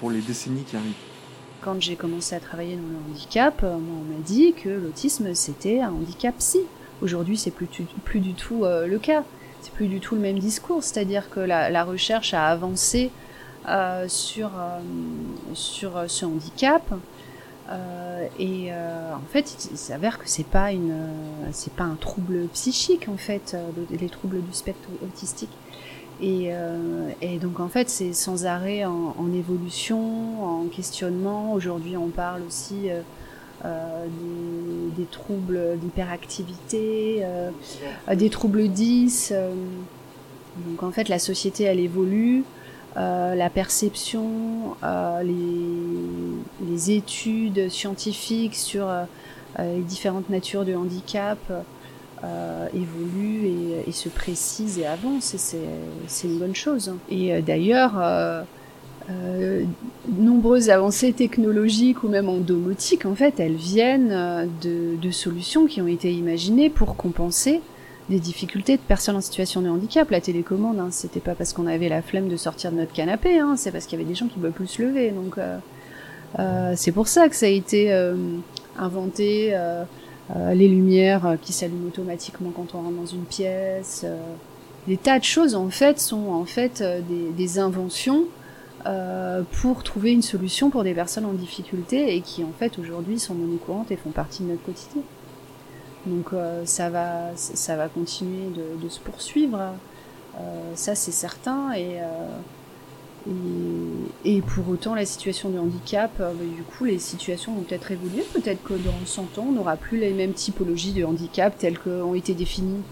pour 0.00 0.10
les 0.10 0.20
décennies 0.20 0.64
qui 0.64 0.76
arrivent? 0.76 1.17
Quand 1.60 1.80
j'ai 1.80 1.96
commencé 1.96 2.34
à 2.34 2.40
travailler 2.40 2.76
dans 2.76 2.88
le 2.88 2.96
handicap, 3.10 3.62
euh, 3.62 3.74
on 3.74 4.12
m'a 4.12 4.20
dit 4.24 4.54
que 4.54 4.68
l'autisme 4.68 5.34
c'était 5.34 5.80
un 5.80 5.90
handicap 5.90 6.36
psy. 6.38 6.60
Aujourd'hui, 7.02 7.36
c'est 7.36 7.50
plus, 7.50 7.68
plus 8.04 8.20
du 8.20 8.34
tout 8.34 8.64
euh, 8.64 8.86
le 8.86 8.98
cas. 8.98 9.24
C'est 9.60 9.72
plus 9.72 9.88
du 9.88 10.00
tout 10.00 10.14
le 10.14 10.20
même 10.20 10.38
discours. 10.38 10.82
C'est-à-dire 10.82 11.30
que 11.30 11.40
la, 11.40 11.84
recherche 11.84 12.32
a 12.32 12.46
avancé 12.46 13.10
euh, 13.68 14.06
sur, 14.08 14.50
sur 15.54 16.04
ce 16.06 16.24
handicap. 16.24 16.82
Et 18.38 18.72
en 18.72 19.26
fait, 19.30 19.68
il, 19.70 19.76
s'avère 19.76 20.18
que 20.18 20.28
c'est 20.28 20.46
pas 20.46 20.72
une, 20.72 20.96
c'est 21.52 21.72
pas 21.72 21.84
un 21.84 21.96
trouble 21.96 22.46
psychique 22.52 23.08
en 23.08 23.16
fait, 23.16 23.56
les 23.90 24.08
troubles 24.08 24.42
du 24.42 24.52
spectre 24.52 24.88
autistique. 25.02 25.50
Et, 26.20 26.48
euh, 26.50 27.10
et, 27.22 27.38
donc 27.38 27.60
en 27.60 27.68
fait 27.68 27.88
c'est 27.88 28.12
sans 28.12 28.44
arrêt 28.44 28.84
en, 28.84 29.14
en, 29.16 29.32
évolution, 29.32 30.44
en 30.44 30.64
questionnement. 30.64 31.52
Aujourd'hui 31.52 31.96
on 31.96 32.08
parle 32.08 32.42
aussi 32.42 32.90
euh, 32.90 33.02
euh 33.64 34.06
des, 34.96 35.02
des, 35.02 35.08
troubles 35.08 35.78
d'hyperactivité, 35.78 37.20
euh, 37.22 37.50
des 38.14 38.30
troubles 38.30 38.68
10. 38.68 39.32
Euh. 39.32 39.52
donc 40.66 40.82
en 40.82 40.90
fait 40.90 41.08
la 41.08 41.20
société 41.20 41.64
elle 41.64 41.80
évolue, 41.80 42.42
la 42.96 43.48
perception, 43.48 44.74
les, 45.22 46.68
les, 46.68 46.90
études 46.90 47.68
scientifiques 47.68 48.56
sur 48.56 48.88
les 49.56 49.82
différentes 49.82 50.30
natures 50.30 50.64
de 50.64 50.74
handicap 50.74 51.38
euh, 52.24 52.66
évolue 52.74 53.48
et, 53.86 53.92
se 53.92 54.08
précise 54.08 54.78
et 54.78 54.86
avance, 54.86 55.34
et 55.34 55.38
c'est 56.06 56.26
une 56.26 56.38
bonne 56.38 56.54
chose. 56.54 56.92
Et 57.10 57.34
euh, 57.34 57.40
d'ailleurs, 57.40 57.92
euh, 57.98 58.42
euh, 59.10 59.64
nombreuses 60.18 60.68
avancées 60.68 61.14
technologiques 61.14 62.02
ou 62.02 62.08
même 62.08 62.28
en 62.28 62.36
domotique, 62.36 63.06
en 63.06 63.14
fait, 63.14 63.40
elles 63.40 63.54
viennent 63.54 64.12
euh, 64.12 64.46
de, 64.62 65.10
solutions 65.10 65.66
qui 65.66 65.80
ont 65.80 65.86
été 65.86 66.12
imaginées 66.12 66.68
pour 66.68 66.94
compenser 66.94 67.62
des 68.10 68.18
difficultés 68.18 68.76
de 68.76 68.82
personnes 68.82 69.16
en 69.16 69.22
situation 69.22 69.62
de 69.62 69.68
handicap. 69.70 70.10
La 70.10 70.20
télécommande, 70.20 70.78
hein, 70.78 70.88
c'était 70.90 71.20
pas 71.20 71.34
parce 71.34 71.54
qu'on 71.54 71.66
avait 71.66 71.88
la 71.88 72.02
flemme 72.02 72.28
de 72.28 72.36
sortir 72.36 72.70
de 72.70 72.76
notre 72.76 72.92
canapé, 72.92 73.38
hein, 73.38 73.54
c'est 73.56 73.70
parce 73.70 73.86
qu'il 73.86 73.98
y 73.98 74.02
avait 74.02 74.08
des 74.08 74.14
gens 74.14 74.26
qui 74.26 74.34
ne 74.38 74.40
pouvaient 74.40 74.52
plus 74.52 74.66
se 74.66 74.82
lever. 74.82 75.10
Donc, 75.10 75.38
c'est 76.76 76.92
pour 76.92 77.08
ça 77.08 77.28
que 77.28 77.36
ça 77.36 77.46
a 77.46 77.48
été 77.48 77.90
inventé. 78.78 79.56
Euh, 80.36 80.52
les 80.52 80.68
lumières 80.68 81.26
euh, 81.26 81.36
qui 81.40 81.52
s'allument 81.54 81.86
automatiquement 81.86 82.50
quand 82.54 82.74
on 82.74 82.82
rentre 82.82 82.96
dans 82.96 83.06
une 83.06 83.24
pièce. 83.24 84.02
Euh, 84.04 84.16
des 84.86 84.98
tas 84.98 85.18
de 85.18 85.24
choses 85.24 85.54
en 85.54 85.70
fait 85.70 85.98
sont 85.98 86.28
en 86.28 86.44
fait 86.44 86.82
des, 86.82 87.30
des 87.30 87.58
inventions 87.58 88.24
pour 89.60 89.82
trouver 89.82 90.12
une 90.12 90.22
solution 90.22 90.70
pour 90.70 90.82
des 90.82 90.94
personnes 90.94 91.26
en 91.26 91.34
difficulté 91.34 92.16
et 92.16 92.22
qui 92.22 92.42
en 92.42 92.52
fait 92.58 92.78
aujourd'hui 92.78 93.18
sont 93.18 93.34
monnaie 93.34 93.58
courante 93.58 93.90
et 93.90 93.96
font 93.96 94.12
partie 94.12 94.42
de 94.44 94.48
notre 94.48 94.62
quotidien. 94.62 95.02
Donc 96.06 96.30
ça 96.64 96.88
va 96.88 97.32
ça 97.34 97.76
va 97.76 97.88
continuer 97.88 98.46
de, 98.56 98.82
de 98.82 98.88
se 98.88 98.98
poursuivre, 99.00 99.58
ça 100.74 100.94
c'est 100.94 101.12
certain 101.12 101.74
et, 101.74 101.98
et, 103.26 104.36
Et 104.36 104.40
pour 104.42 104.68
autant, 104.68 104.94
la 104.94 105.04
situation 105.06 105.48
de 105.50 105.58
handicap, 105.58 106.10
euh, 106.20 106.32
bah, 106.32 106.44
du 106.56 106.62
coup, 106.62 106.84
les 106.84 106.98
situations 106.98 107.54
vont 107.54 107.62
peut-être 107.62 107.90
évoluer. 107.90 108.22
Peut-être 108.32 108.62
que 108.62 108.74
dans 108.74 108.94
100 109.06 109.22
ans, 109.38 109.46
on 109.48 109.52
n'aura 109.52 109.76
plus 109.76 109.98
les 109.98 110.12
mêmes 110.12 110.32
typologies 110.32 110.92
de 110.92 111.04
handicap 111.04 111.56
telles 111.58 111.78
qu'ont 111.78 112.14
été 112.14 112.34
définies 112.34 112.82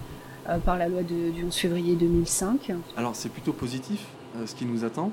euh, 0.49 0.59
par 0.59 0.77
la 0.79 0.89
loi 0.89 1.03
de- 1.03 1.31
du 1.31 1.45
11 1.45 1.55
février 1.55 1.95
2005. 1.97 2.73
Alors 2.97 3.17
c'est 3.17 3.29
plutôt 3.31 3.53
positif 3.53 4.05
euh, 4.37 4.47
ce 4.47 4.55
qui 4.55 4.65
nous 4.65 4.85
attend. 4.85 5.11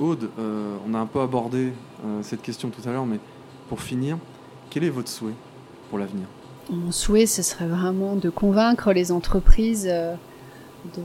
Aude, 0.00 0.30
euh, 0.38 0.76
on 0.88 0.94
a 0.94 0.98
un 0.98 1.06
peu 1.06 1.20
abordé 1.20 1.72
cette 2.22 2.40
question 2.42 2.70
tout 2.70 2.88
à 2.88 2.92
l'heure, 2.92 3.04
mais 3.06 3.18
pour 3.68 3.80
finir, 3.82 4.16
quel 4.70 4.84
est 4.84 4.90
votre 4.90 5.08
souhait 5.08 5.34
pour 5.90 5.98
l'avenir? 5.98 6.26
Mon 6.70 6.92
souhait, 6.92 7.26
ce 7.26 7.42
serait 7.42 7.66
vraiment 7.66 8.14
de 8.14 8.30
convaincre 8.30 8.92
les 8.92 9.10
entreprises 9.10 9.86
de, 9.86 11.02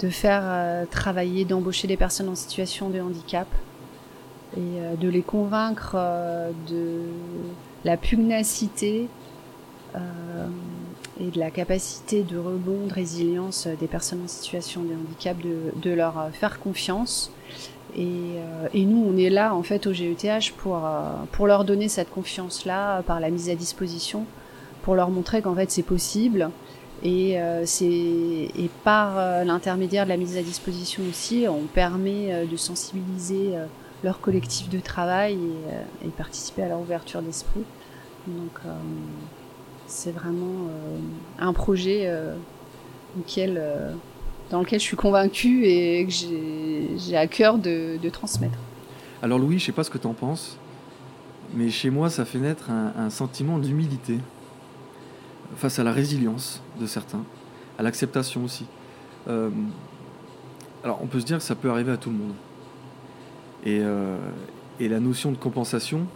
de 0.00 0.08
faire 0.08 0.42
euh, 0.44 0.84
travailler, 0.90 1.44
d'embaucher 1.44 1.86
des 1.86 1.96
personnes 1.96 2.28
en 2.28 2.34
situation 2.34 2.88
de 2.88 3.00
handicap 3.00 3.46
et 4.56 4.60
euh, 4.60 4.94
de 4.96 5.08
les 5.08 5.22
convaincre 5.22 5.94
euh, 5.96 6.50
de 6.68 7.02
la 7.84 7.96
pugnacité 7.96 9.08
et 11.20 11.30
de 11.30 11.38
la 11.38 11.52
capacité 11.52 12.24
de 12.24 12.36
rebond, 12.36 12.88
de 12.88 12.92
résilience 12.92 13.68
des 13.68 13.86
personnes 13.86 14.22
en 14.24 14.26
situation 14.26 14.82
de 14.82 14.92
handicap, 14.92 15.36
de, 15.40 15.90
leur 15.90 16.30
faire 16.32 16.58
confiance. 16.58 17.30
Et, 17.96 18.40
et 18.72 18.84
nous, 18.86 19.06
on 19.08 19.16
est 19.16 19.30
là 19.30 19.54
en 19.54 19.62
fait 19.62 19.86
au 19.86 19.92
GETH 19.92 20.50
pour, 20.56 20.80
pour 21.30 21.46
leur 21.46 21.64
donner 21.64 21.86
cette 21.86 22.10
confiance-là 22.10 23.02
par 23.02 23.20
la 23.20 23.30
mise 23.30 23.50
à 23.50 23.54
disposition, 23.54 24.26
pour 24.82 24.96
leur 24.96 25.10
montrer 25.10 25.42
qu'en 25.42 25.54
fait 25.54 25.70
c'est 25.70 25.84
possible. 25.84 26.50
Et, 27.04 27.38
euh, 27.38 27.66
et 27.82 28.70
par 28.82 29.18
euh, 29.18 29.44
l'intermédiaire 29.44 30.04
de 30.04 30.08
la 30.08 30.16
mise 30.16 30.38
à 30.38 30.42
disposition 30.42 31.02
aussi, 31.08 31.44
on 31.48 31.66
permet 31.66 32.32
euh, 32.32 32.46
de 32.46 32.56
sensibiliser 32.56 33.52
leur 34.02 34.20
collectif 34.20 34.70
de 34.70 34.80
travail 34.80 35.38
et, 36.02 36.08
participer 36.08 36.62
à 36.62 36.68
leur 36.68 36.80
ouverture 36.80 37.20
d'esprit. 37.20 37.64
Donc 38.26 38.60
c'est 39.86 40.12
vraiment 40.12 40.68
un 41.38 41.52
projet 41.52 42.10
dans 44.50 44.60
lequel 44.60 44.78
je 44.78 44.84
suis 44.84 44.96
convaincue 44.96 45.64
et 45.64 46.06
que 46.06 46.12
j'ai, 46.12 47.16
à 47.16 47.26
cœur 47.26 47.56
de, 47.58 48.08
transmettre. 48.10 48.58
Alors 49.22 49.38
Louis, 49.38 49.58
je 49.58 49.66
sais 49.66 49.72
pas 49.72 49.84
ce 49.84 49.90
que 49.90 49.98
tu 49.98 50.06
en 50.06 50.12
penses, 50.12 50.58
mais 51.54 51.70
chez 51.70 51.88
moi, 51.88 52.10
ça 52.10 52.26
fait 52.26 52.38
naître 52.38 52.70
un 52.70 53.08
sentiment 53.08 53.58
d'humilité 53.58 54.18
face 55.56 55.78
à 55.78 55.84
la 55.84 55.92
résilience 55.92 56.62
de 56.80 56.86
certains, 56.86 57.24
à 57.78 57.82
l'acceptation 57.82 58.44
aussi. 58.44 58.66
Euh, 59.28 59.50
alors 60.82 61.00
on 61.02 61.06
peut 61.06 61.20
se 61.20 61.24
dire 61.24 61.38
que 61.38 61.44
ça 61.44 61.54
peut 61.54 61.70
arriver 61.70 61.92
à 61.92 61.96
tout 61.96 62.10
le 62.10 62.16
monde. 62.16 62.34
Et, 63.64 63.80
euh, 63.80 64.18
la 64.80 65.00
notion 65.00 65.30
de 65.30 65.36
compensation, 65.36 66.06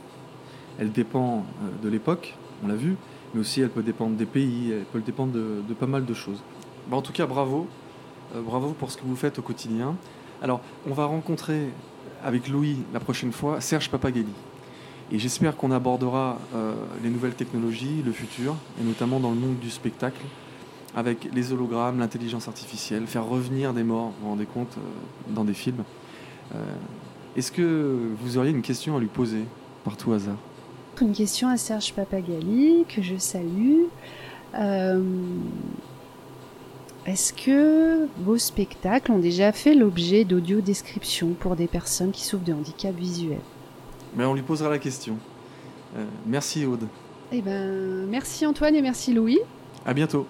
elle 0.78 0.93
dépend 0.93 1.39
euh, 1.62 1.82
de 1.82 1.89
l'époque, 1.89 2.36
on 2.62 2.68
l'a 2.68 2.74
vu, 2.74 2.97
mais 3.32 3.41
aussi 3.41 3.61
elle 3.61 3.70
peut 3.70 3.82
dépendre 3.82 4.16
des 4.16 4.26
pays, 4.26 4.72
elle 4.72 4.84
peut 4.84 5.01
dépendre 5.01 5.32
de, 5.32 5.74
pas 5.74 5.86
mal 5.86 6.05
de 6.05 6.14
choses. 6.14 6.43
Bah, 6.91 6.97
en 6.97 7.03
tout 7.03 7.12
cas, 7.12 7.26
bravo. 7.26 7.66
Bravo 8.34 8.74
pour 8.78 8.91
ce 8.91 8.99
que 8.99 9.05
vous 9.07 9.16
faites 9.16 9.39
au 9.39 9.43
quotidien. 9.43 9.97
Alors, 10.43 10.61
on 10.86 10.93
va 10.93 11.07
rencontrer 11.07 11.70
avec 12.22 12.47
Louis 12.49 12.76
la 12.93 13.01
prochaine 13.01 13.32
fois 13.32 13.62
Serge 13.62 13.89
Papagelli. 13.89 14.34
Et 15.11 15.18
j'espère 15.18 15.56
qu'on 15.56 15.70
abordera 15.70 16.38
euh, 16.54 16.74
les 17.02 17.09
nouvelles 17.09 17.34
technologies, 17.34 18.02
le 18.04 18.12
futur, 18.12 18.54
et 18.80 18.84
notamment 18.84 19.20
dans 19.20 19.30
le 19.30 19.36
monde 19.36 19.59
du 19.59 19.70
spectacle, 19.70 20.20
avec 20.94 21.28
les 21.32 21.52
hologrammes, 21.52 21.98
l'intelligence 21.98 22.46
artificielle, 22.46 23.06
faire 23.06 23.24
revenir 23.24 23.72
des 23.72 23.84
morts, 23.84 24.11
vous 24.18 24.24
vous 24.24 24.28
rendez 24.30 24.46
compte, 24.46 24.76
euh, 24.76 25.34
dans 25.34 25.44
des 25.44 25.54
films. 25.54 25.84
Euh, 26.54 26.59
Est-ce 27.36 27.52
que 27.52 27.96
vous 28.20 28.36
auriez 28.36 28.50
une 28.50 28.62
question 28.62 28.96
à 28.96 29.00
lui 29.00 29.06
poser, 29.06 29.44
par 29.84 29.96
tout 29.96 30.12
hasard? 30.12 30.36
Une 31.00 31.12
question 31.12 31.48
à 31.48 31.56
Serge 31.56 31.94
Papagali, 31.94 32.84
que 32.88 33.00
je 33.02 33.16
salue. 33.16 33.84
Est-ce 37.06 37.32
que 37.32 38.06
vos 38.18 38.36
spectacles 38.36 39.12
ont 39.12 39.18
déjà 39.18 39.52
fait 39.52 39.74
l'objet 39.74 40.24
d'audio-description 40.24 41.28
pour 41.38 41.56
des 41.56 41.66
personnes 41.68 42.11
qui 42.11 42.24
souffrent 42.24 42.44
de 42.44 42.52
handicap 42.52 42.94
visuel? 42.94 43.38
Mais 44.16 44.24
on 44.24 44.34
lui 44.34 44.42
posera 44.42 44.70
la 44.70 44.78
question. 44.78 45.16
Euh, 45.96 46.04
merci 46.26 46.64
Aude. 46.66 46.86
Eh 47.32 47.42
ben, 47.42 48.06
merci 48.09 48.46
Antoine 48.46 48.74
et 48.74 48.82
merci 48.82 49.12
Louis. 49.12 49.38
À 49.84 49.94
bientôt. 49.94 50.26